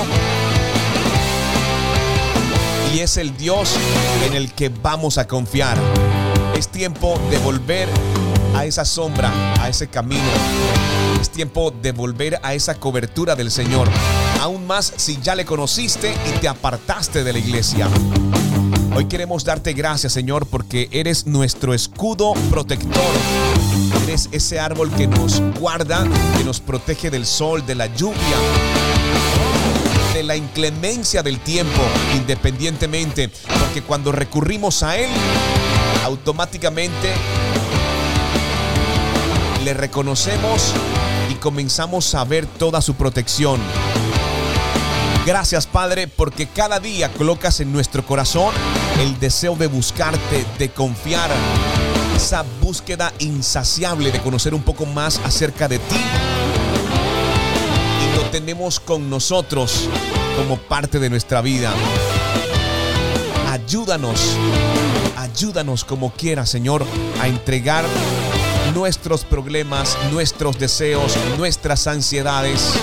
y 2.95 3.01
es 3.01 3.18
el 3.18 3.38
Dios 3.38 3.76
en 4.26 4.34
el 4.34 4.51
que 4.54 4.70
vamos 4.70 5.20
a 5.20 5.28
confiar. 5.28 5.78
Es 6.58 6.70
tiempo 6.70 7.22
de 7.30 7.38
volver 7.38 7.88
a 8.56 8.66
esa 8.66 8.86
sombra, 8.86 9.32
a 9.62 9.70
ese 9.70 9.88
camino. 9.88 10.32
Es 11.22 11.30
tiempo 11.30 11.70
de 11.70 11.91
volver 11.91 12.39
a 12.41 12.56
esa 12.56 12.74
cobertura 12.74 13.36
del 13.36 13.51
Señor. 13.51 13.88
Aún 14.41 14.66
más 14.66 14.93
si 14.97 15.22
ya 15.22 15.36
le 15.36 15.45
conociste 15.45 16.12
y 16.28 16.39
te 16.39 16.47
apartaste 16.47 17.24
de 17.24 17.34
la 17.34 17.39
iglesia. 17.39 17.88
Hoy 18.95 19.05
queremos 19.05 19.43
darte 19.43 19.73
gracias, 19.73 20.13
Señor, 20.13 20.45
porque 20.45 20.87
eres 20.91 21.25
nuestro 21.25 21.73
escudo 21.73 22.33
protector. 22.51 23.01
Eres 24.03 24.29
ese 24.31 24.59
árbol 24.59 24.91
que 24.91 25.07
nos 25.07 25.41
guarda, 25.59 26.05
que 26.37 26.43
nos 26.43 26.59
protege 26.59 27.09
del 27.09 27.25
sol, 27.25 27.65
de 27.65 27.73
la 27.73 27.87
lluvia, 27.87 28.37
de 30.13 30.21
la 30.21 30.35
inclemencia 30.35 31.23
del 31.23 31.39
tiempo, 31.39 31.81
independientemente, 32.15 33.29
porque 33.59 33.81
cuando 33.81 34.11
recurrimos 34.11 34.83
a 34.83 34.95
Él, 34.95 35.09
automáticamente 36.05 37.13
le 39.63 39.73
reconocemos 39.73 40.71
y 41.31 41.33
comenzamos 41.35 42.13
a 42.13 42.23
ver 42.25 42.45
toda 42.45 42.79
su 42.79 42.93
protección. 42.93 43.59
Gracias 45.25 45.67
Padre 45.67 46.07
porque 46.09 46.47
cada 46.47 46.81
día 46.81 47.11
colocas 47.13 47.61
en 47.61 47.71
nuestro 47.71 48.05
corazón 48.05 48.53
el 48.99 49.19
deseo 49.19 49.55
de 49.55 49.67
buscarte, 49.67 50.45
de 50.57 50.69
confiar, 50.69 51.29
esa 52.15 52.45
búsqueda 52.61 53.11
insaciable 53.19 54.11
de 54.11 54.21
conocer 54.21 54.53
un 54.53 54.61
poco 54.61 54.85
más 54.85 55.19
acerca 55.23 55.67
de 55.67 55.79
ti. 55.79 55.95
Y 58.01 58.17
lo 58.17 58.29
tenemos 58.29 58.79
con 58.79 59.09
nosotros 59.09 59.89
como 60.37 60.57
parte 60.57 60.99
de 60.99 61.09
nuestra 61.09 61.41
vida. 61.41 61.73
Ayúdanos, 63.51 64.37
ayúdanos 65.17 65.83
como 65.83 66.11
quiera 66.11 66.45
Señor 66.45 66.85
a 67.21 67.27
entregar 67.27 67.85
nuestros 68.73 69.23
problemas, 69.23 69.97
nuestros 70.11 70.57
deseos, 70.57 71.15
nuestras 71.37 71.87
ansiedades, 71.87 72.73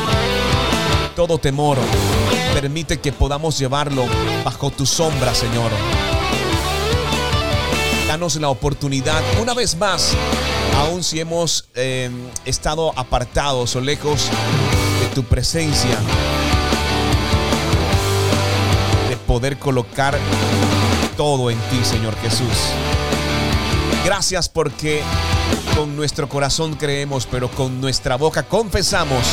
todo 1.16 1.38
temor. 1.38 1.78
Permite 2.54 2.98
que 2.98 3.12
podamos 3.12 3.58
llevarlo 3.58 4.06
bajo 4.44 4.70
tu 4.70 4.84
sombra, 4.84 5.34
Señor. 5.34 5.70
Danos 8.06 8.36
la 8.36 8.48
oportunidad 8.48 9.22
una 9.40 9.54
vez 9.54 9.76
más, 9.76 10.12
aun 10.78 11.04
si 11.04 11.20
hemos 11.20 11.68
eh, 11.74 12.10
estado 12.44 12.92
apartados 12.96 13.76
o 13.76 13.80
lejos 13.80 14.28
de 15.00 15.14
tu 15.14 15.22
presencia, 15.22 15.96
de 19.08 19.16
poder 19.16 19.58
colocar 19.58 20.18
todo 21.16 21.50
en 21.50 21.58
ti, 21.70 21.84
Señor 21.84 22.16
Jesús. 22.20 22.48
Gracias 24.04 24.48
porque 24.48 25.02
con 25.76 25.94
nuestro 25.94 26.28
corazón 26.28 26.74
creemos, 26.74 27.26
pero 27.30 27.48
con 27.50 27.80
nuestra 27.80 28.16
boca 28.16 28.42
confesamos 28.42 29.24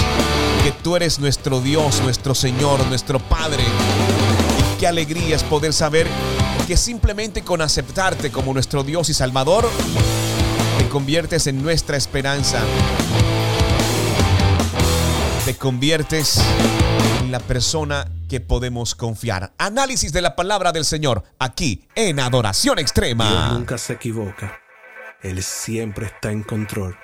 que 0.67 0.73
tú 0.83 0.97
eres 0.97 1.17
nuestro 1.17 1.61
Dios, 1.61 2.01
nuestro 2.01 2.35
Señor, 2.35 2.85
nuestro 2.87 3.19
Padre. 3.19 3.63
Y 3.63 4.79
qué 4.79 4.85
alegría 4.85 5.37
es 5.37 5.43
poder 5.43 5.71
saber 5.71 6.07
que 6.67 6.75
simplemente 6.75 7.41
con 7.41 7.61
aceptarte 7.61 8.31
como 8.33 8.53
nuestro 8.53 8.83
Dios 8.83 9.07
y 9.07 9.13
Salvador, 9.13 9.65
te 10.77 10.89
conviertes 10.89 11.47
en 11.47 11.63
nuestra 11.63 11.95
esperanza. 11.95 12.59
Te 15.45 15.55
conviertes 15.55 16.41
en 17.21 17.31
la 17.31 17.39
persona 17.39 18.05
que 18.27 18.41
podemos 18.41 18.93
confiar. 18.93 19.53
Análisis 19.57 20.11
de 20.11 20.21
la 20.21 20.35
palabra 20.35 20.73
del 20.73 20.83
Señor 20.83 21.23
aquí 21.39 21.87
en 21.95 22.19
Adoración 22.19 22.77
Extrema. 22.77 23.51
Nunca 23.53 23.77
se 23.77 23.93
equivoca. 23.93 24.59
Él 25.21 25.41
siempre 25.43 26.07
está 26.07 26.29
en 26.33 26.43
control. 26.43 26.97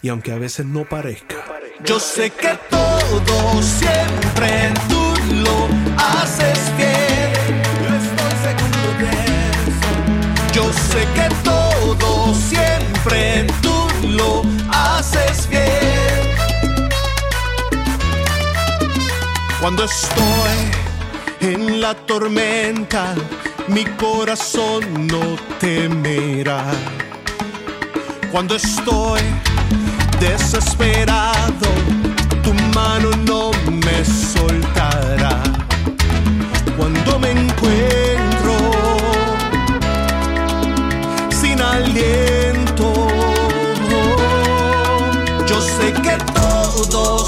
Y 0.00 0.10
aunque 0.10 0.30
a 0.30 0.36
veces 0.36 0.64
no 0.64 0.88
parezca, 0.88 1.57
Yo 1.84 2.00
sé 2.00 2.30
que 2.30 2.58
todo 2.68 3.62
siempre 3.62 4.72
tú 4.88 5.14
lo 5.44 5.68
haces 5.96 6.58
bien. 6.76 7.32
Yo 7.82 7.90
estoy 8.02 8.34
seguro 8.46 8.80
de 8.98 9.10
eso. 9.68 9.90
Yo 10.52 10.64
sé 10.72 11.06
que 11.14 11.28
todo 11.44 12.34
siempre 12.34 13.46
tú 13.62 14.08
lo 14.08 14.42
haces 14.70 15.48
bien. 15.48 15.78
cuando 19.60 19.84
estoy 19.84 20.70
en 21.40 21.80
la 21.80 21.94
tormenta, 21.94 23.14
mi 23.66 23.84
corazón 23.84 25.06
no 25.06 25.36
temerá. 25.58 26.64
Cuando 28.30 28.54
estoy 28.56 29.20
desesperado, 30.20 31.68
tu 32.42 32.52
mano 32.74 33.10
no 33.24 33.50
me 33.70 34.04
soltará. 34.04 35.42
Cuando 36.76 37.18
me 37.18 37.30
encuentro 37.30 38.54
sin 41.30 41.60
aliento, 41.60 43.08
yo 45.46 45.60
sé 45.60 45.92
que 46.02 46.16
todo 46.34 47.24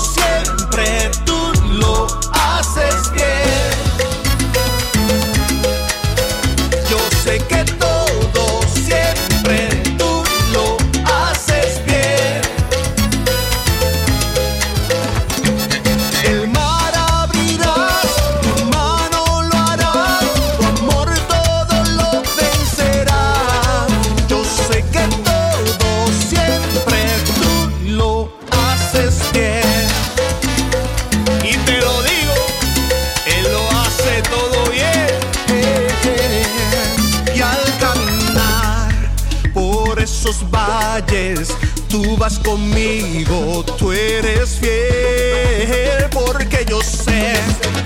tú 41.88 42.16
vas 42.16 42.38
conmigo, 42.38 43.62
tú 43.78 43.92
eres 43.92 44.58
fiel, 44.58 46.08
porque 46.10 46.64
yo 46.66 46.80
sé 46.80 47.34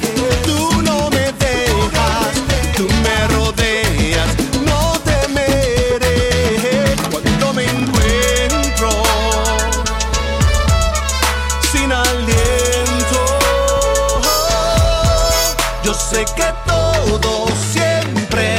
que 0.01 0.09
tú 0.47 0.83
no 0.83 1.11
me 1.11 1.33
dejas, 1.33 2.35
tú 2.77 2.87
me 3.03 3.29
rodeas, 3.35 4.29
no 4.65 4.93
temeré 5.01 6.95
cuando 7.11 7.55
me 7.55 7.65
encuentro 7.65 8.91
sin 11.73 11.91
aliento. 11.91 13.21
Yo 15.83 15.93
sé 15.93 16.25
que 16.37 16.53
todo 16.67 17.49
siempre 17.73 18.54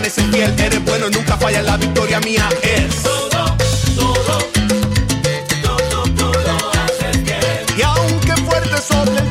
permaneces 0.00 0.24
fiel, 0.30 0.54
eres 0.58 0.84
bueno, 0.84 1.10
nunca 1.10 1.36
falla, 1.36 1.62
la 1.62 1.76
victoria 1.76 2.20
mía 2.20 2.48
es. 2.62 3.02
Todo, 3.02 3.56
todo, 3.96 4.38
todo, 5.62 6.02
todo 6.16 6.70
haces 6.72 7.22
bien. 7.22 7.66
Y 7.76 7.82
aunque 7.82 8.34
fuerte 8.36 8.78
sobre 8.80 9.29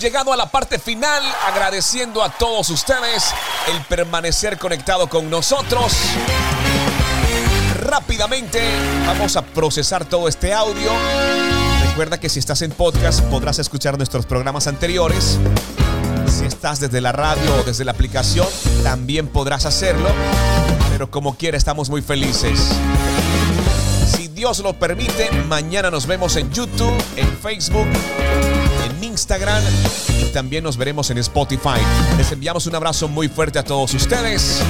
llegado 0.00 0.32
a 0.32 0.36
la 0.36 0.50
parte 0.50 0.78
final 0.78 1.22
agradeciendo 1.46 2.24
a 2.24 2.30
todos 2.30 2.70
ustedes 2.70 3.34
el 3.68 3.82
permanecer 3.84 4.56
conectado 4.56 5.08
con 5.08 5.28
nosotros. 5.28 5.92
Rápidamente 7.82 8.62
vamos 9.06 9.36
a 9.36 9.42
procesar 9.42 10.06
todo 10.06 10.26
este 10.26 10.54
audio. 10.54 10.90
Recuerda 11.88 12.18
que 12.18 12.30
si 12.30 12.38
estás 12.38 12.62
en 12.62 12.70
podcast 12.70 13.20
podrás 13.24 13.58
escuchar 13.58 13.98
nuestros 13.98 14.24
programas 14.24 14.66
anteriores. 14.66 15.38
Si 16.26 16.46
estás 16.46 16.80
desde 16.80 17.02
la 17.02 17.12
radio 17.12 17.56
o 17.56 17.62
desde 17.62 17.84
la 17.84 17.92
aplicación 17.92 18.46
también 18.82 19.28
podrás 19.28 19.66
hacerlo. 19.66 20.08
Pero 20.92 21.10
como 21.10 21.36
quiera 21.36 21.58
estamos 21.58 21.90
muy 21.90 22.00
felices. 22.00 22.58
Si 24.16 24.28
Dios 24.28 24.60
lo 24.60 24.72
permite, 24.72 25.30
mañana 25.46 25.90
nos 25.90 26.06
vemos 26.06 26.36
en 26.36 26.50
YouTube, 26.50 26.94
en 27.16 27.36
Facebook, 27.38 27.86
Instagram 29.10 29.62
y 30.22 30.26
también 30.26 30.62
nos 30.62 30.76
veremos 30.76 31.10
en 31.10 31.18
Spotify. 31.18 31.80
Les 32.16 32.30
enviamos 32.30 32.66
un 32.66 32.74
abrazo 32.74 33.08
muy 33.08 33.28
fuerte 33.28 33.58
a 33.58 33.64
todos 33.64 33.92
ustedes. 33.94 34.62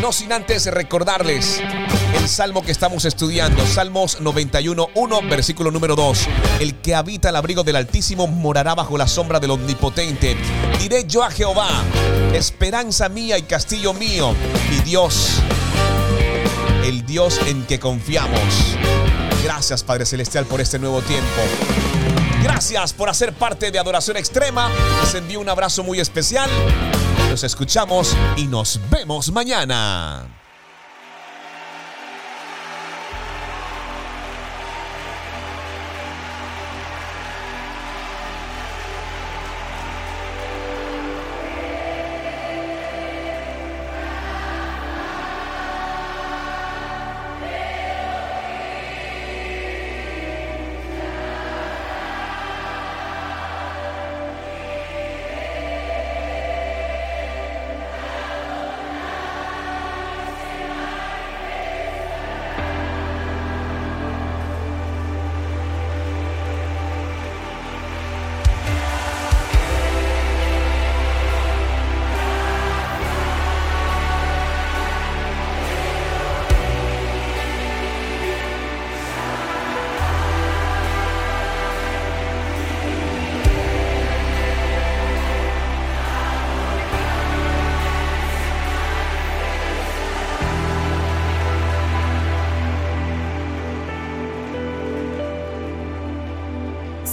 No 0.00 0.12
sin 0.12 0.32
antes 0.32 0.66
recordarles 0.66 1.60
el 2.14 2.28
salmo 2.28 2.62
que 2.62 2.72
estamos 2.72 3.04
estudiando, 3.04 3.66
Salmos 3.66 4.20
91.1, 4.20 5.28
versículo 5.28 5.70
número 5.70 5.96
2. 5.96 6.28
El 6.60 6.74
que 6.76 6.94
habita 6.94 7.30
el 7.30 7.36
abrigo 7.36 7.62
del 7.62 7.76
Altísimo 7.76 8.26
morará 8.26 8.74
bajo 8.74 8.98
la 8.98 9.08
sombra 9.08 9.40
del 9.40 9.50
Omnipotente. 9.52 10.36
Diré 10.78 11.04
yo 11.06 11.22
a 11.22 11.30
Jehová, 11.30 11.82
esperanza 12.34 13.08
mía 13.08 13.38
y 13.38 13.42
castillo 13.42 13.94
mío, 13.94 14.34
mi 14.70 14.78
Dios, 14.80 15.40
el 16.84 17.04
Dios 17.06 17.40
en 17.46 17.64
que 17.64 17.78
confiamos. 17.78 18.76
Gracias 19.42 19.82
Padre 19.82 20.04
Celestial 20.04 20.44
por 20.44 20.60
este 20.60 20.78
nuevo 20.78 21.00
tiempo. 21.02 21.89
Gracias 22.42 22.92
por 22.92 23.08
hacer 23.08 23.32
parte 23.32 23.70
de 23.70 23.78
Adoración 23.78 24.16
Extrema. 24.16 24.70
Les 25.02 25.14
envío 25.14 25.40
un 25.40 25.48
abrazo 25.48 25.82
muy 25.82 26.00
especial. 26.00 26.48
Nos 27.28 27.44
escuchamos 27.44 28.16
y 28.36 28.46
nos 28.46 28.80
vemos 28.90 29.30
mañana. 29.30 30.39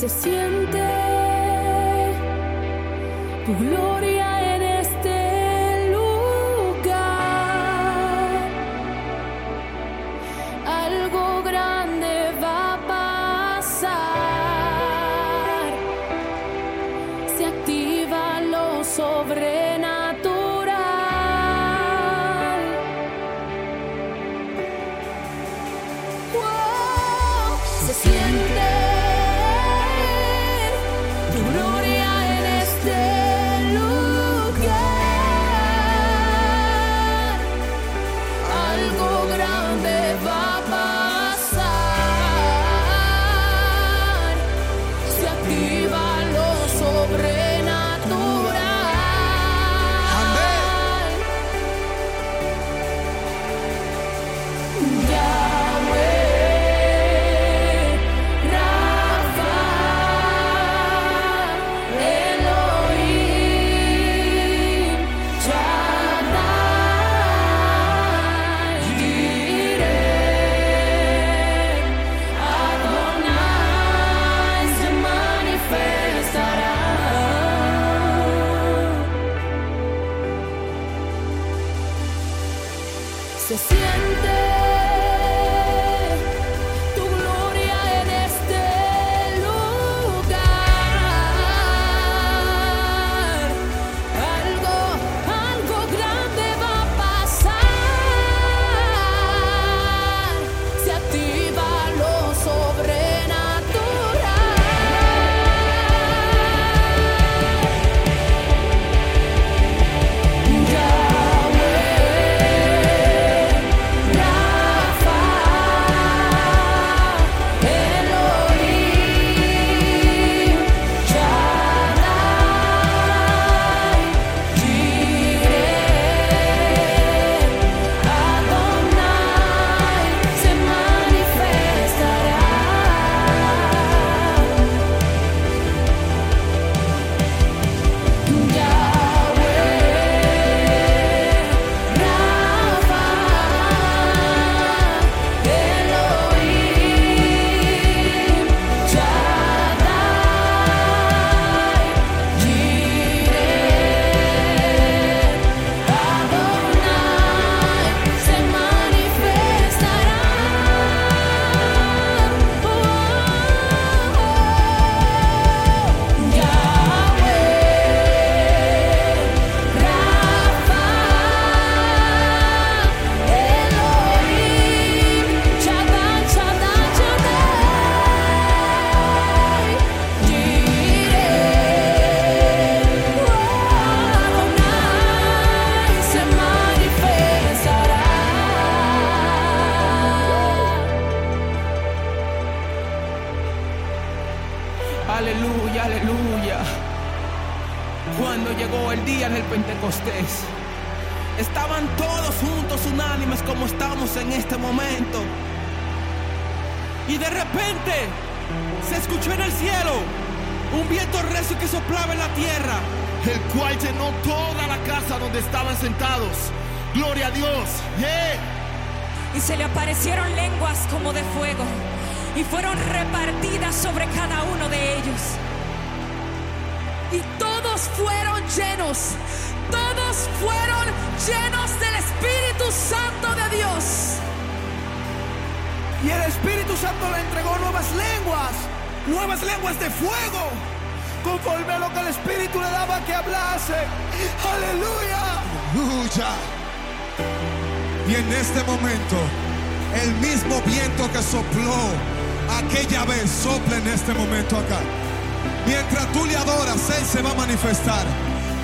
Se 0.07 0.21
siente 0.21 0.36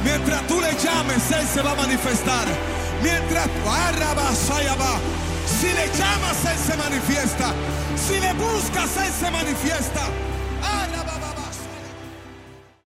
Mientras 0.03 0.45
tú 0.47 0.61
le 0.61 0.71
llames, 0.73 1.31
Él 1.31 1.47
se 1.47 1.61
va 1.61 1.71
a 1.71 1.75
manifestar. 1.75 2.45
Mientras 3.01 3.47
va, 3.65 4.95
ah, 4.95 4.99
si 5.45 5.67
le 5.67 5.87
llamas, 5.97 6.37
Él 6.45 6.57
se 6.57 6.77
manifiesta. 6.77 7.53
Si 7.95 8.19
le 8.19 8.33
buscas, 8.33 8.89
Él 8.97 9.11
se 9.11 9.31
manifiesta. 9.31 10.22